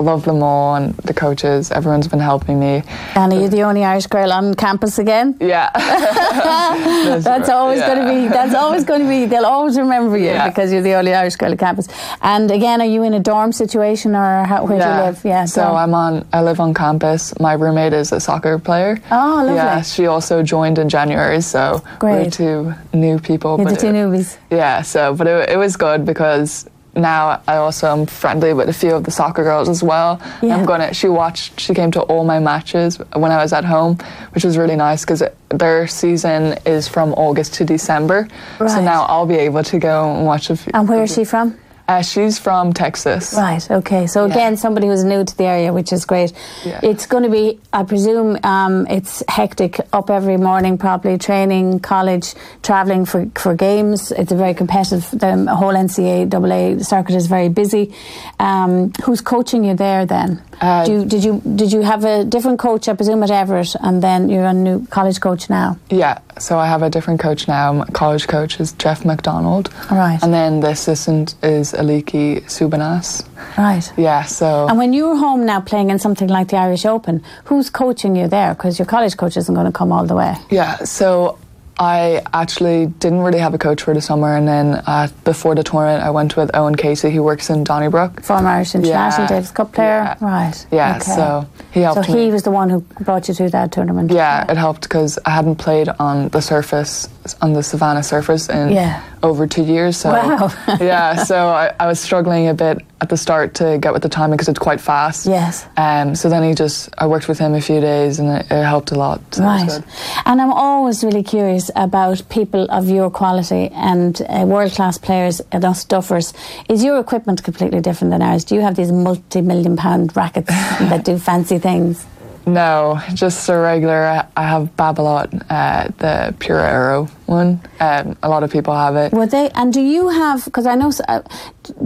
[0.00, 1.70] love them all and the coaches.
[1.70, 2.82] Everyone's been helping me.
[3.14, 5.36] And are you the only Irish girl on campus again?
[5.40, 5.70] Yeah.
[5.74, 7.94] that's, that's always yeah.
[7.94, 8.28] going to be.
[8.28, 9.26] That's always going to be.
[9.26, 10.48] They'll always remember you yeah.
[10.48, 11.88] because you're the only Irish girl on campus.
[12.22, 14.96] And again, are you in a dorm situation or how, where yeah.
[14.96, 15.24] do you live?
[15.24, 15.44] Yeah.
[15.44, 15.76] So dorm.
[15.76, 16.28] I'm on.
[16.32, 17.38] I live on campus.
[17.40, 19.00] My roommate is a soccer player.
[19.10, 19.54] Oh, lovely.
[19.54, 21.40] Yeah, she also joined in January.
[21.40, 22.24] So Great.
[22.24, 23.58] we're two new people.
[23.58, 24.36] You're the two it, newbies.
[24.50, 24.82] Yeah.
[24.82, 28.94] So, but it, it was good because now I also am friendly with a few
[28.94, 30.20] of the soccer girls as well.
[30.42, 30.56] Yeah.
[30.56, 30.94] I'm gonna.
[30.94, 31.60] She watched.
[31.60, 33.98] She came to all my matches when I was at home,
[34.32, 38.28] which was really nice because their season is from August to December.
[38.58, 38.70] Right.
[38.70, 40.70] So now I'll be able to go and watch a few.
[40.74, 41.58] And where is she from?
[41.86, 43.34] Uh, she's from Texas.
[43.36, 43.70] Right.
[43.70, 44.06] Okay.
[44.06, 44.32] So Yeah.
[44.32, 46.32] again, somebody who's new to the area, which is great.
[46.64, 46.80] Yeah.
[46.82, 49.80] It's going to be, I presume, um, it's hectic.
[49.92, 54.12] Up every morning, probably training, college, traveling for for games.
[54.12, 55.04] It's a very competitive.
[55.12, 57.92] The whole NCAA circuit is very busy.
[58.40, 60.40] Um, who's coaching you there then?
[60.60, 62.88] Uh, Do you, did you did you have a different coach?
[62.88, 65.76] I presume at Evert, and then you're a new college coach now.
[65.90, 67.72] Yeah, so I have a different coach now.
[67.72, 69.68] My college coach is Geoff Macdonald.
[69.90, 70.18] Right.
[70.22, 73.24] And then the assistant is Aleke Tsoubanos.
[73.58, 73.92] Right.
[73.96, 74.66] Yeah, so.
[74.68, 78.28] And when you're home now playing in something like the Irish Open, who's coaching you
[78.28, 78.54] there?
[78.54, 80.34] Because your college coach isn't going to come all the way.
[80.50, 81.38] Yeah, so
[81.78, 85.64] I actually didn't really have a coach for the summer, and then uh, before the
[85.64, 88.22] tournament, I went with Owen Casey, who works in Donnybrook.
[88.22, 89.28] Former Irish International Yeah.
[89.28, 90.02] Davis Cup player.
[90.04, 90.16] Yeah.
[90.20, 90.66] Right.
[90.70, 91.10] Yeah, Okay.
[91.16, 92.24] so he helped So me.
[92.26, 94.12] he was the one who brought you to that tournament.
[94.12, 97.08] Yeah, it helped because I hadn't played on the surface,
[97.40, 99.02] on the Savannah surface in Yeah.
[99.22, 99.96] over two years.
[99.96, 100.50] So Wow.
[100.80, 104.08] yeah, so I, I was struggling a bit at the start to get with the
[104.08, 105.26] timing because it's quite fast.
[105.26, 105.66] Yes.
[105.76, 106.14] Um.
[106.14, 108.90] So then he just, I worked with him a few days and it, it helped
[108.92, 109.20] a lot.
[109.34, 109.80] So Right.
[110.26, 115.40] And I'm always really curious about people of your quality and uh, world class players
[115.52, 116.32] and us duffers.
[116.68, 118.44] Is your equipment completely different than ours?
[118.44, 120.48] Do you have these multi million pound rackets
[120.90, 122.04] that do fancy things?
[122.46, 124.26] No, just a regular.
[124.36, 127.60] I- have Babolat, uh, the Pure Aero one.
[127.80, 129.12] Um, a lot of people have it.
[129.12, 129.48] Would they?
[129.54, 130.44] And do you have?
[130.44, 130.92] Because I know.
[131.08, 131.22] Uh,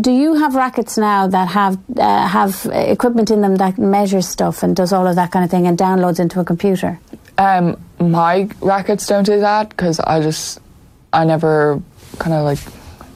[0.00, 4.62] do you have rackets now that have uh, have equipment in them that measures stuff
[4.62, 6.98] and does all of that kind of thing and downloads into a computer?
[7.38, 10.58] Um, my rackets don't do that because I just,
[11.12, 11.80] I never
[12.18, 12.58] kind of like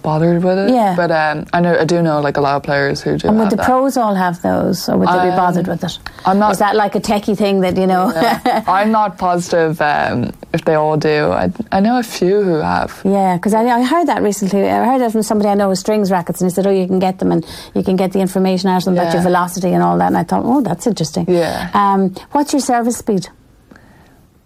[0.02, 0.70] bothered with it.
[0.70, 0.94] Yeah.
[0.96, 3.28] But um, I know I do know like a lot of players who do.
[3.28, 3.66] And would the that.
[3.66, 5.98] pros all have those, or would they be Um, bothered with it?
[6.26, 8.12] I'm not- Is that like a techie thing that you know?
[8.14, 8.64] Yeah.
[8.78, 11.30] I'm not positive um, if they all do.
[11.30, 13.00] I, I know a few who have.
[13.04, 14.68] Yeah, because I, I heard that recently.
[14.68, 16.86] I heard that from somebody I know with strings rackets, and he said, "Oh, you
[16.86, 19.72] can get them, and you can get the information out of them about your velocity
[19.72, 21.70] and all that." And I thought, "Oh, that's interesting." Yeah.
[21.74, 23.28] Um, what's your service speed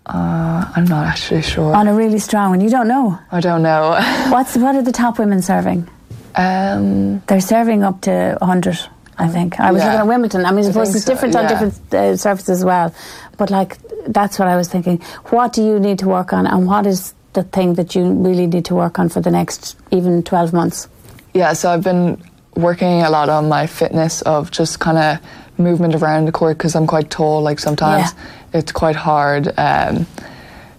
[0.07, 1.75] Uh, I'm not actually sure.
[1.75, 2.61] on a really strong one?
[2.61, 3.19] You don't know.
[3.33, 3.91] I don't know.
[4.31, 5.89] What's what are the top women serving?
[6.37, 8.79] um, They're serving up to 100,
[9.19, 9.59] I think.
[9.59, 9.87] I was Yeah.
[9.87, 10.47] looking at Wimbledon.
[10.47, 12.95] I mean, I I suppose it's so, different on different uh, surfaces as well.
[13.37, 15.01] But, like, that's what I was thinking.
[15.31, 18.47] What do you need to work on, and what is the thing that you really
[18.47, 20.89] need to work on for the next even 12 months?
[21.35, 22.23] Yeah, so I've been
[22.55, 25.19] working a lot on my fitness of just kind of
[25.59, 27.43] movement around the court because I'm quite tall.
[27.43, 28.11] Like sometimes
[28.53, 29.53] it's quite hard.
[29.59, 30.07] Um,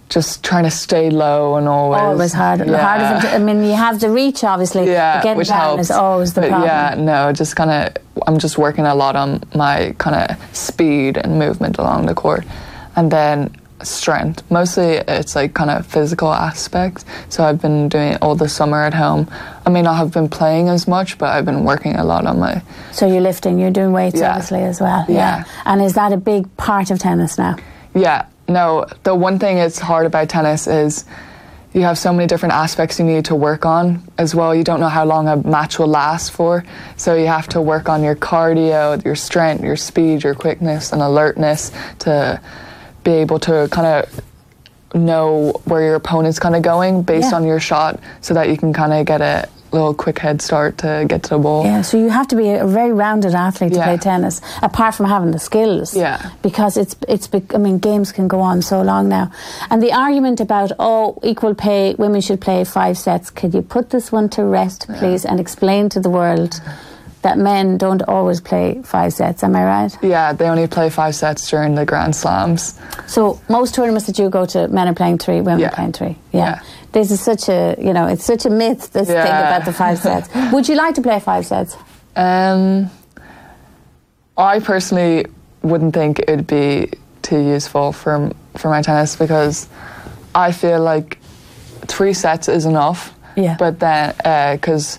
[0.08, 2.00] just trying to stay low and always.
[2.00, 2.60] always hard.
[2.60, 2.78] Yeah.
[2.78, 4.86] Hard I mean, you have the reach, obviously.
[4.86, 5.80] yeah, getting which down helps.
[5.82, 6.68] is always the But problem.
[6.70, 8.02] Yeah, no, just kind of.
[8.26, 12.44] I'm just working a lot on my kind of speed and movement along the court,
[12.96, 14.42] and then strength.
[14.50, 17.04] Mostly, it's like kind of physical aspects.
[17.28, 19.30] So I've been doing it all the summer at home.
[19.66, 22.38] I may not have been playing as much, but I've been working a lot on
[22.38, 22.62] my
[22.92, 24.30] So you're lifting, you're doing weights, Yeah.
[24.30, 25.04] obviously, as well.
[25.08, 25.44] Yeah.
[25.64, 27.56] And is that a big part of tennis now?
[27.94, 28.86] Yeah, no.
[29.02, 31.04] The one thing that's hard about tennis is
[31.74, 34.54] you have so many different aspects you need to work on as well.
[34.54, 36.64] You don't know how long a match will last for,
[36.96, 41.02] so you have to work on your cardio, your strength, your speed, your quickness, and
[41.02, 42.40] alertness to
[43.08, 44.00] be able to kind of
[44.94, 45.28] know
[45.70, 47.36] where your opponent's kind of going based Yeah.
[47.38, 47.92] on your shot,
[48.26, 49.34] so that you can kind of get a
[49.76, 51.62] little quick head start to get to the ball.
[51.70, 53.88] Yeah, so you have to be a very rounded athlete to Yeah.
[53.88, 55.88] play tennis, apart from having the skills.
[56.04, 56.16] Yeah.
[56.48, 57.26] Because it's it's.
[57.56, 59.26] I mean, games can go on so long now,
[59.70, 63.26] and the argument about oh, equal pay, women should play five sets.
[63.38, 66.52] Could you put this one to rest, please, and explain to the world
[67.22, 69.42] that men don't always play five sets?
[69.42, 69.96] Am I right?
[70.02, 72.78] Yeah, they only play five sets during the Grand Slams.
[73.06, 75.68] So most tournaments that you go to, men are playing three, women Yeah.
[75.68, 76.16] are playing three.
[76.32, 76.40] Yeah.
[76.40, 76.60] Yeah.
[76.92, 78.92] This is such a you know, it's such a myth.
[78.92, 80.28] This thing about the five sets.
[80.52, 81.76] Would you like to play five sets?
[82.16, 82.90] Um,
[84.36, 85.26] I personally
[85.62, 86.90] wouldn't think it'd be
[87.22, 89.68] too useful for for my tennis because
[90.34, 91.18] I feel like
[91.86, 93.14] three sets is enough.
[93.36, 93.56] Yeah.
[93.58, 94.14] But then,
[94.56, 94.98] because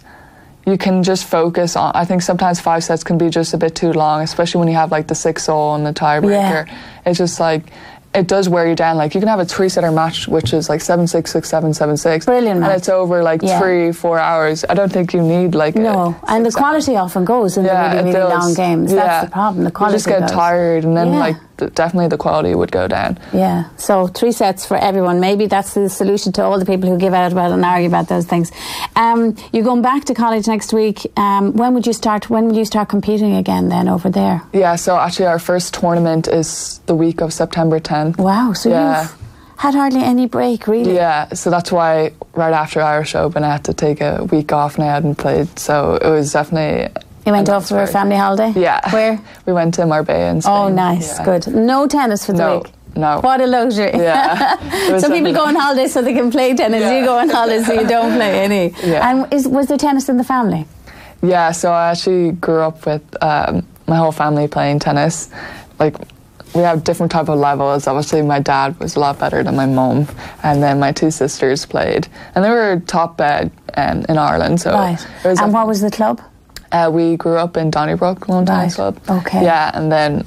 [0.70, 1.92] you can just focus on.
[1.96, 4.76] I think sometimes five sets can be just a bit too long, especially when you
[4.76, 6.68] have like the six all and the tiebreaker.
[6.68, 6.78] Yeah.
[7.06, 7.64] It's just like.
[8.12, 8.98] It does wear you down.
[8.98, 11.96] Like you can have a three-setter match, which is like seven six six seven seven
[11.96, 12.78] six, Brilliant and match.
[12.80, 13.60] it's over like Yeah.
[13.60, 14.66] three four hours.
[14.68, 17.70] I don't think you need like a No, and the quality often goes in the
[17.70, 18.92] really, really long games.
[18.92, 18.98] Yeah.
[19.06, 19.64] That's the problem.
[19.64, 20.32] The quality You just get goes.
[20.32, 21.20] tired, and then Yeah.
[21.20, 21.36] like
[21.68, 23.20] definitely the quality would go down.
[23.34, 25.20] Yeah, so three sets for everyone.
[25.20, 28.08] Maybe that's the solution to all the people who give out about and argue about
[28.08, 28.52] those things.
[28.96, 31.06] Um, you're going back to college next week.
[31.18, 32.30] Um, when would you start?
[32.30, 33.70] When would you start competing again?
[33.70, 34.42] Then over there.
[34.54, 34.76] Yeah.
[34.76, 38.18] So actually, our first tournament is the week of September 10th.
[38.18, 38.54] Wow.
[38.54, 39.02] So Yeah.
[39.04, 39.16] you've
[39.58, 40.96] had hardly any break, really.
[40.96, 41.34] Yeah.
[41.34, 44.84] So that's why right after Irish Open, I had to take a week off and
[44.86, 46.90] I hadn't played, so it was definitely.
[47.30, 48.52] You went off for a family holiday?
[48.60, 48.82] Yeah.
[48.92, 49.22] Where?
[49.46, 50.54] We went to Marbella in Spain.
[50.56, 51.20] Oh, nice.
[51.20, 51.26] Yeah.
[51.26, 51.46] Good.
[51.54, 52.74] No tennis for the No, week.
[52.96, 53.20] no.
[53.22, 53.92] What a luxury.
[53.94, 54.98] Yeah.
[54.98, 56.82] Some people go on holiday so they can play tennis.
[56.82, 56.98] Yeah.
[57.00, 58.74] You go on holiday so you don't play any.
[58.84, 59.08] Yeah.
[59.08, 60.66] And is, was there tennis in the family?
[61.22, 65.30] Yeah, so I actually grew up with um, my whole family playing tennis.
[65.78, 65.98] Like,
[66.56, 67.86] we have different type of levels.
[67.86, 70.08] Obviously, my dad was a lot better than my mom,
[70.42, 74.62] and then my two sisters played, and they were top bed um, in Ireland.
[74.62, 75.06] So, right.
[75.24, 76.20] And what was the club?
[76.72, 79.00] Uh, we grew up in Donnybrook Tennis Right, Club.
[79.10, 79.44] okay.
[79.44, 80.26] Yeah, and then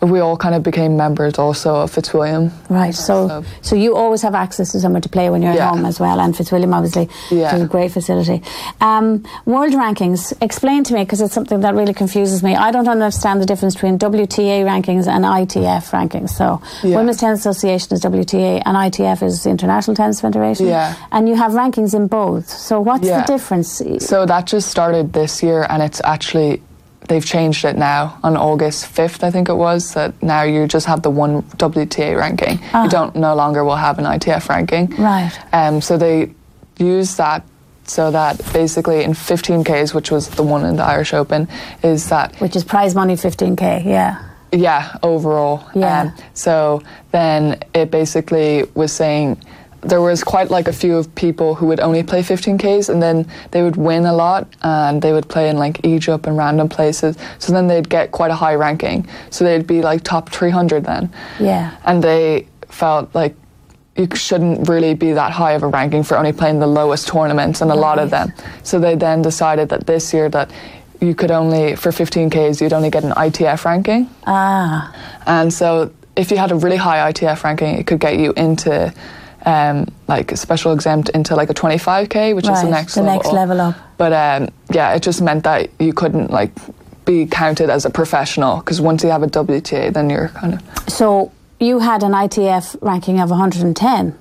[0.00, 2.52] we all kind of became members also of Fitzwilliam.
[2.68, 2.94] Right.
[2.94, 5.66] So, So- so you always have access to somewhere to play when you're Yeah.
[5.66, 6.20] at home as well.
[6.20, 7.54] And Fitzwilliam, obviously, Yeah.
[7.56, 8.42] is a great facility.
[8.80, 10.32] Um, world rankings.
[10.40, 12.54] Explain to me because it's something that really confuses me.
[12.54, 16.30] I don't understand the difference between WTA rankings and ITF rankings.
[16.30, 16.96] So, Yeah.
[16.96, 20.66] Women's Tennis Association is WTA, and ITF is the International Tennis Federation.
[20.66, 20.94] Yeah.
[21.10, 22.48] And you have rankings in both.
[22.48, 23.82] So, what's the difference?
[24.00, 26.62] So that just started this year, and it's actually
[27.08, 29.94] they've changed it now on August fifth, I think it was.
[29.94, 32.60] That now you just have the one WTA ranking.
[32.74, 34.92] You don't no longer will have an ITF ranking.
[34.98, 35.02] Ah.
[35.02, 35.32] Right.
[35.52, 35.80] Um.
[35.80, 36.32] So they
[36.78, 37.42] use that.
[37.84, 41.48] So that basically in 15Ks, which was the one in the Irish Open,
[41.82, 43.86] is that Which is prize money 15k.
[43.86, 44.22] Yeah.
[44.52, 45.64] yeah, overall.
[45.74, 46.02] Yeah.
[46.02, 49.42] Um, so then it basically was saying
[49.82, 53.28] there was quite like a few of people who would only play 15Ks and then
[53.52, 57.16] they would win a lot and they would play in like Egypt and random places.
[57.38, 59.08] So then they'd get quite a high ranking.
[59.30, 61.12] So they'd be like top 300 then.
[61.38, 61.76] Yeah.
[61.84, 63.36] And they felt like
[63.96, 67.60] you shouldn't really be that high of a ranking for only playing the lowest tournaments
[67.60, 68.32] and a lot of them.
[68.62, 70.50] So they then decided that this year that
[71.00, 74.10] you could only for 15Ks you'd only get an ITF ranking.
[74.26, 74.92] Ah.
[75.26, 78.92] And so if you had a really high ITF ranking, it could get you into
[79.46, 83.14] um, like special exempt into like a 25k, which is Right, the next the level
[83.22, 83.76] next level up.
[83.96, 86.50] But um, yeah, it just meant that you couldn't like
[87.04, 90.62] be counted as a professional because once you have a WTA, then you're kind of
[90.92, 94.16] So you had an ITF ranking of 110.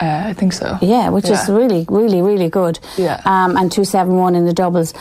[0.00, 0.78] uh, I think so.
[0.80, 2.78] Yeah, which is really, really, really good.
[2.96, 3.20] Yeah.
[3.24, 4.94] Um, and 271 in the doubles.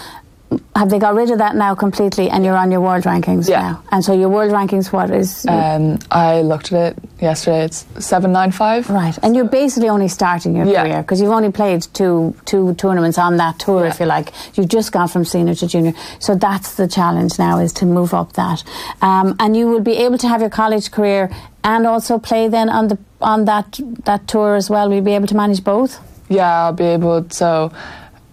[0.78, 3.62] Have they got rid of that now completely and you're on your world rankings Yeah.
[3.62, 3.84] now?
[3.92, 5.46] And so your world rankings, what is.
[5.46, 7.66] Um, I looked at it yesterday.
[7.66, 8.90] It's seven nine five.
[8.90, 10.84] Right, and you're basically only starting your Yeah.
[10.84, 13.90] career because you've only played two two tournaments on that tour, Yeah.
[13.90, 14.32] if you like.
[14.56, 18.14] You've just gone from senior to junior, so that's the challenge now is to move
[18.14, 18.64] up that.
[19.02, 21.30] Um, and you will be able to have your college career
[21.64, 24.88] and also play then on the on that that tour as well.
[24.88, 26.00] Will you be able to manage both?
[26.30, 27.24] Yeah, I'll be able.
[27.24, 27.72] to So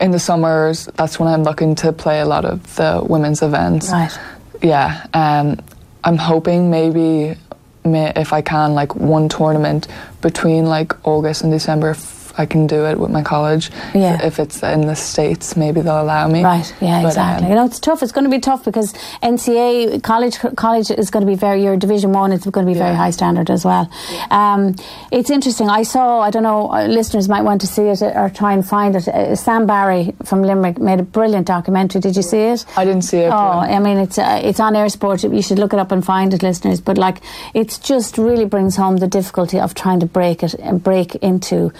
[0.00, 3.90] in the summers, that's when I'm looking to play a lot of the women's events.
[3.90, 4.16] Right.
[4.62, 5.06] Yeah.
[5.14, 5.60] Um,
[6.02, 7.36] I'm hoping maybe
[7.84, 9.86] ma- if I can, like one tournament
[10.20, 11.94] between like August and December,
[12.36, 13.70] I can do it with my college.
[13.94, 14.20] Yeah.
[14.24, 16.42] If it's in the states, maybe they'll allow me.
[16.44, 16.74] Right.
[16.80, 17.02] Yeah.
[17.02, 17.44] But, exactly.
[17.46, 18.02] um, you know, it's tough.
[18.02, 18.92] It's going to be tough because
[19.22, 22.32] NCAA college college is going to be very your Division One.
[22.32, 22.96] It's going to be very Yeah.
[22.96, 23.90] high standard as well.
[24.30, 24.74] Um,
[25.10, 25.68] it's interesting.
[25.68, 26.20] I saw.
[26.20, 26.70] I don't know.
[26.72, 29.08] uh, Listeners might want to see it or try and find it.
[29.08, 32.00] Uh, Sam Barry from Limerick made a brilliant documentary.
[32.00, 32.64] Did you see it?
[32.76, 33.28] I didn't see it.
[33.32, 35.22] Oh, I mean, it's uh, it's on Eir Sport.
[35.24, 36.80] You should look it up and find it, listeners.
[36.80, 37.18] But like,
[37.54, 41.72] it's just really brings home the difficulty of trying to break it and break into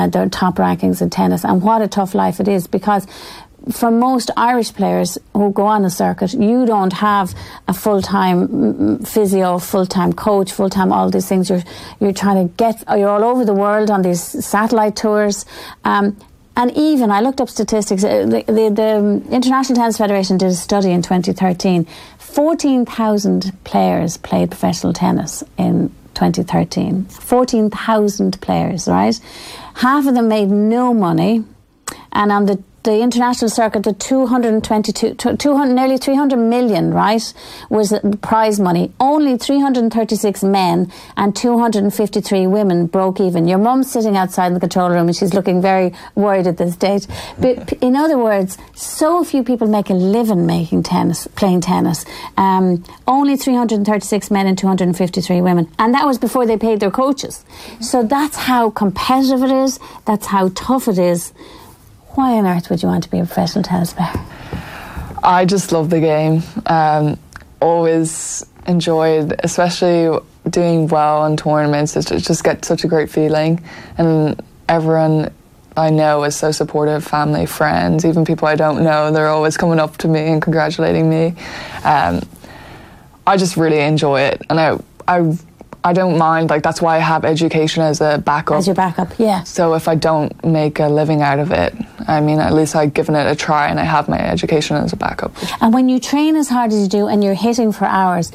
[0.00, 3.06] uh, the top rankings in tennis, and what a tough life it is because.
[3.72, 7.34] For most Irish players who go on a circuit, you don't have
[7.68, 11.50] a full time physio, full time coach, full time all these things.
[11.50, 11.62] You're
[12.00, 12.82] you're trying to get.
[12.88, 15.44] You're all over the world on these satellite tours.
[15.84, 16.16] Um,
[16.56, 20.54] and even, I looked up statistics, uh, the, the, the International Tennis Federation did a
[20.54, 21.86] study in 2013.
[22.18, 27.06] 14,000 players played professional tennis in 2013.
[27.06, 29.18] 14,000 players, right?
[29.80, 31.42] Half of them made no money.
[32.12, 37.34] And on the the international circuit, the 222, 200, nearly 300 million, right,
[37.68, 38.90] was the prize money.
[38.98, 43.46] Only 336 men and 253 women broke even.
[43.46, 46.74] Your mum's sitting outside in the control room and she's looking very worried at this
[46.76, 47.06] date.
[47.38, 52.04] But in other words, so few people make a living making tennis, playing tennis.
[52.38, 55.68] Um, only 336 men and 253 women.
[55.78, 57.44] And that was before they paid their coaches.
[57.80, 59.78] So that's how competitive it is.
[60.06, 61.34] That's how tough it is.
[62.14, 64.12] Why on earth would you want to be a professional tennis player?
[65.22, 66.42] I just love the game.
[66.66, 67.18] Um,
[67.60, 70.18] always enjoyed, especially
[70.48, 71.96] doing well in tournaments.
[71.96, 73.62] It just just get such a great feeling,
[73.96, 75.32] and everyone
[75.76, 77.04] I know is so supportive.
[77.04, 81.08] Family, friends, even people I don't know, they're always coming up to me and congratulating
[81.08, 81.34] me.
[81.84, 82.22] Um,
[83.26, 85.38] I just really enjoy it, and I I
[85.82, 86.50] I don't mind.
[86.50, 88.58] Like that's why I have education as a backup.
[88.58, 89.42] As your backup, yeah.
[89.44, 91.74] So if I don't make a living out of it,
[92.06, 94.92] I mean, at least I've given it a try and I have my education as
[94.92, 95.32] a backup.
[95.62, 98.30] And when you train as hard as you do and you're hitting for hours,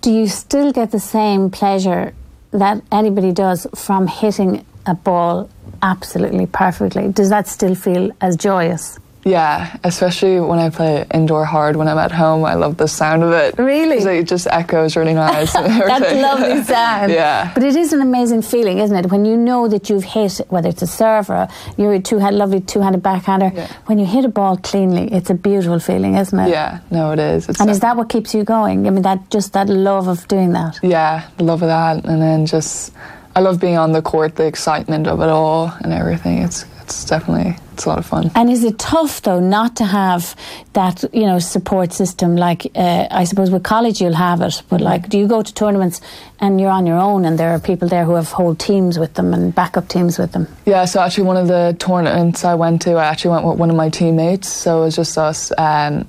[0.00, 2.14] do you still get the same pleasure
[2.52, 5.48] that anybody does from hitting a ball
[5.82, 7.08] absolutely perfectly?
[7.12, 8.98] Does that still feel as joyous?
[9.30, 12.44] Yeah, especially when I play indoor hard when I'm at home.
[12.44, 13.56] I love the sound of it.
[13.58, 13.98] Really?
[14.18, 15.54] It just echoes really nice.
[15.56, 16.22] everything.
[16.22, 17.12] lovely sound.
[17.12, 17.52] Yeah.
[17.54, 19.10] But it is an amazing feeling, isn't it?
[19.10, 22.18] When you know that you've hit, whether it's a serve or a, you're a two
[22.18, 23.66] lovely two-handed backhander, Yeah.
[23.86, 26.48] when you hit a ball cleanly, it's a beautiful feeling, isn't it?
[26.50, 27.48] Yeah, no, it is.
[27.48, 28.86] It's And is that what keeps you going?
[28.86, 30.78] I mean, that just that love of doing that.
[30.82, 32.92] Yeah, the love of that, and then just
[33.36, 36.38] I love being on the court, the excitement of it all, and everything.
[36.42, 38.30] It's it's definitely it's a lot of fun.
[38.34, 40.36] And is it tough though not to have
[40.72, 42.36] that you know support system?
[42.36, 45.54] Like uh, I suppose with college you'll have it, but like do you go to
[45.54, 46.00] tournaments
[46.40, 49.14] and you're on your own, and there are people there who have whole teams with
[49.14, 50.48] them and backup teams with them?
[50.66, 53.70] Yeah, so actually one of the tournaments I went to, I actually went with one
[53.70, 55.52] of my teammates, so it was just us.
[55.56, 56.06] Um,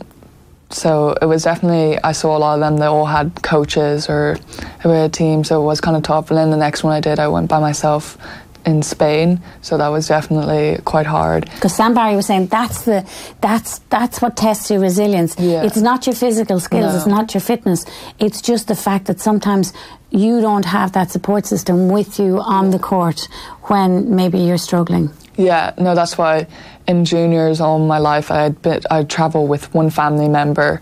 [0.71, 2.77] so it was definitely I saw a lot of them.
[2.77, 4.37] They all had coaches or
[4.83, 6.31] a team, so it was kind of tough.
[6.31, 8.17] And then the next one I did, I went by myself
[8.65, 11.45] in Spain, so that was definitely quite hard.
[11.55, 13.05] Because Sam Barry was saying that's the
[13.41, 15.35] that's that's what tests your resilience.
[15.39, 15.63] Yeah.
[15.63, 16.97] It's not your physical skills, No.
[16.97, 17.85] it's not your fitness.
[18.19, 19.73] It's just the fact that sometimes
[20.09, 23.27] you don't have that support system with you on the court
[23.63, 25.09] when maybe you're struggling.
[25.37, 26.47] Yeah, no, that's why
[26.87, 30.81] in juniors all my life I'd been, I'd travel with one family member.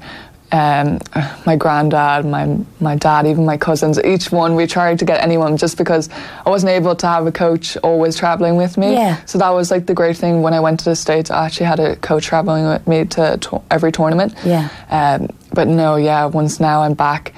[0.52, 1.00] Um,
[1.46, 4.00] my granddad, my my dad, even my cousins.
[4.04, 6.10] Each one we tried to get anyone just because
[6.44, 8.94] I wasn't able to have a coach always traveling with me.
[8.94, 9.24] Yeah.
[9.26, 11.30] So that was like the great thing when I went to the states.
[11.30, 14.34] I actually had a coach traveling with me to, to every tournament.
[14.44, 14.70] Yeah.
[14.90, 16.26] Um, but no, yeah.
[16.26, 17.34] Once now I'm back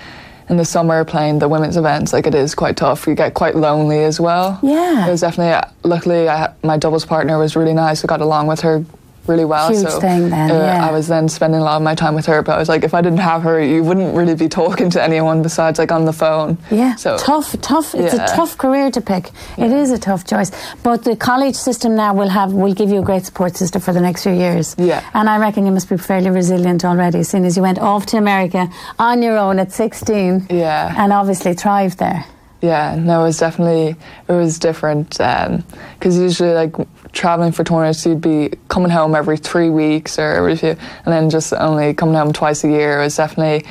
[0.47, 3.07] in the summer playing the women's events, like it is quite tough.
[3.07, 4.59] You get quite lonely as well.
[4.62, 5.07] Yeah.
[5.07, 5.70] It was definitely.
[5.84, 8.03] Luckily, I, my doubles partner was really nice.
[8.03, 8.86] I got along with her
[9.28, 9.70] really well.
[9.70, 10.88] Huge so thing then, uh, yeah.
[10.88, 12.42] I was then spending a lot of my time with her.
[12.42, 15.02] But I was like, if I didn't have her, you wouldn't really be talking to
[15.04, 16.58] anyone besides like on the phone.
[16.72, 17.94] Yeah, So tough, tough.
[17.96, 18.26] It's Yeah.
[18.26, 19.30] a tough career to pick.
[19.58, 20.52] It is a tough choice.
[20.84, 23.94] But the college system now will have will give you a great support system for
[23.94, 24.76] the next few years.
[24.78, 25.02] Yeah.
[25.14, 28.18] and I reckon you must be fairly resilient already, seeing as you went off to
[28.18, 30.48] America on your own at sixteen.
[30.50, 30.94] Yeah.
[30.98, 32.26] and obviously thrived there.
[32.62, 33.96] Yeah, no, it was definitely
[34.28, 36.76] it was different because usually like
[37.14, 41.30] traveling for tournaments, you'd be coming home every three weeks or every few, and then
[41.30, 42.99] just only coming home twice a year.
[42.99, 43.66] It was definitely.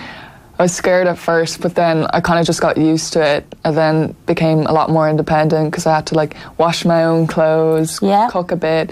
[0.58, 3.54] I was scared at first, but then I kind of just got used to it,
[3.64, 7.26] and then became a lot more independent because I had to like wash my own
[7.26, 8.28] clothes, Yeah.
[8.30, 8.90] cook a bit.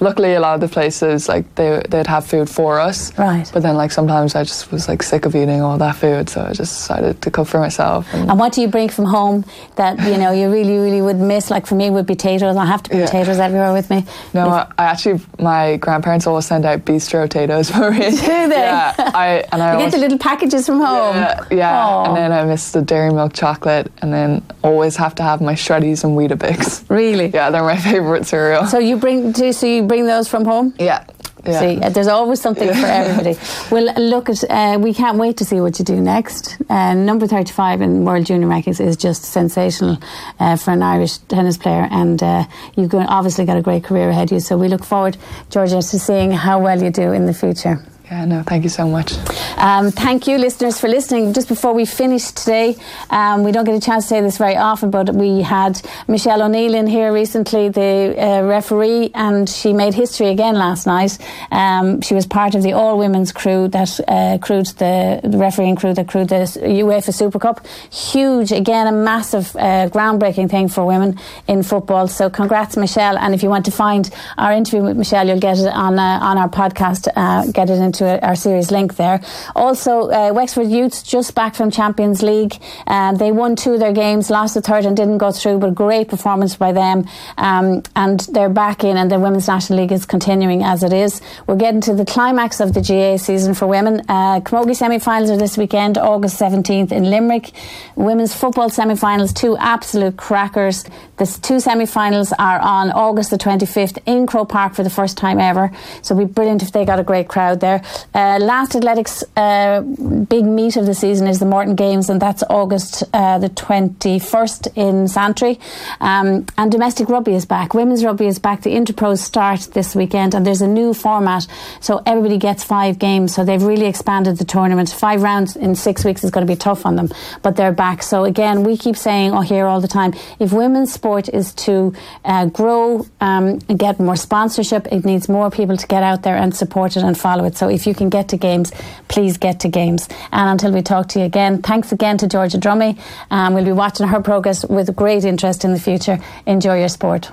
[0.00, 3.48] Luckily, a lot of the places like they they'd have food for us, Right.
[3.52, 6.42] But then like sometimes I just was like sick of eating all that food, so
[6.42, 8.06] I just decided to cook for myself.
[8.12, 9.44] And And what do you bring from home
[9.76, 11.50] that you know you really, really would miss?
[11.50, 12.56] Like for me, would be potatoes.
[12.56, 13.06] I have to put Yeah.
[13.06, 14.04] potatoes everywhere with me.
[14.34, 18.10] No, I, I actually, my grandparents always send out bistro potatoes for me.
[18.10, 18.64] Do they?
[18.70, 21.16] Yeah, I and I you always, get the little packages from home.
[21.16, 22.04] yeah, yeah.
[22.06, 25.54] And then I miss the dairy milk chocolate, and then always have to have my
[25.54, 26.88] shreddies and Weetabix.
[26.90, 27.28] Really?
[27.28, 28.66] Yeah, they're my favorite cereal.
[28.66, 30.74] So you bring, so you bring those from home?
[30.78, 31.04] yeah,
[31.46, 31.60] yeah.
[31.60, 33.38] See, uh, there's always something for everybody.
[33.70, 36.56] Well, look at, uh, we can't wait to see what you do next.
[36.68, 39.98] Uh, number 35 in World Junior Rankings is just sensational
[40.38, 42.44] uh, for an Irish tennis player, and uh,
[42.76, 44.40] you've obviously got a great career ahead of you.
[44.40, 45.16] So we look forward,
[45.50, 47.82] Georgia, to seeing how well you do in the future.
[48.10, 49.14] Yeah, no, thank you so much.
[49.56, 51.32] Um, thank you, listeners, for listening.
[51.32, 52.76] Just before we finish today,
[53.08, 56.42] um, we don't get a chance to say this very often, but we had Michelle
[56.42, 61.16] O'Neill in here recently, the uh, referee, and she made history again last night.
[61.50, 65.76] Um, she was part of the all women's crew that uh, crewed the, the refereeing
[65.76, 67.66] crew that crewed the UEFA Super Cup.
[67.90, 72.06] Huge, again, a massive, uh, groundbreaking thing for women in football.
[72.08, 73.16] So, congrats, Michelle.
[73.16, 76.18] And if you want to find our interview with Michelle, you'll get it on uh,
[76.20, 77.08] on our podcast.
[77.16, 79.20] Uh, get it into our series link there.
[79.54, 82.60] Also, uh, Wexford Youths just back from Champions League.
[82.86, 85.74] Um, they won two of their games, lost the third and didn't go through, but
[85.74, 87.06] great performance by them.
[87.38, 91.20] Um, and they're back in, and the Women's National League is continuing as it is.
[91.46, 94.00] We're getting to the climax of the GAA season for women.
[94.08, 97.52] Uh, Camogie semi finals are this weekend, August 17th in Limerick.
[97.94, 100.84] Women's football semi finals, two absolute crackers.
[101.16, 105.16] The two semi finals are on August the 25th in Croke Park for the first
[105.16, 105.70] time ever.
[106.02, 107.83] So it'd be brilliant if they got a great crowd there.
[108.14, 112.42] Uh, last athletics uh, big meet of the season is the Morton Games, and that's
[112.48, 115.58] August uh, the 21st in Santry.
[116.00, 117.74] Um, and domestic rugby is back.
[117.74, 118.62] Women's rugby is back.
[118.62, 121.46] The Interpros start this weekend, and there's a new format,
[121.80, 123.34] so everybody gets five games.
[123.34, 124.90] So they've really expanded the tournament.
[124.90, 127.10] Five rounds in six weeks is going to be tough on them,
[127.42, 128.02] but they're back.
[128.02, 131.94] So again, we keep saying, oh, here all the time, if women's sport is to
[132.24, 136.36] uh, grow um, and get more sponsorship, it needs more people to get out there
[136.36, 137.56] and support it and follow it.
[137.56, 138.72] So if you can get to games,
[139.08, 140.08] please get to games.
[140.32, 142.98] And until we talk to you again, thanks again to Georgia Drummy.
[143.30, 146.18] Um, we'll be watching her progress with great interest in the future.
[146.46, 147.30] Enjoy your sport.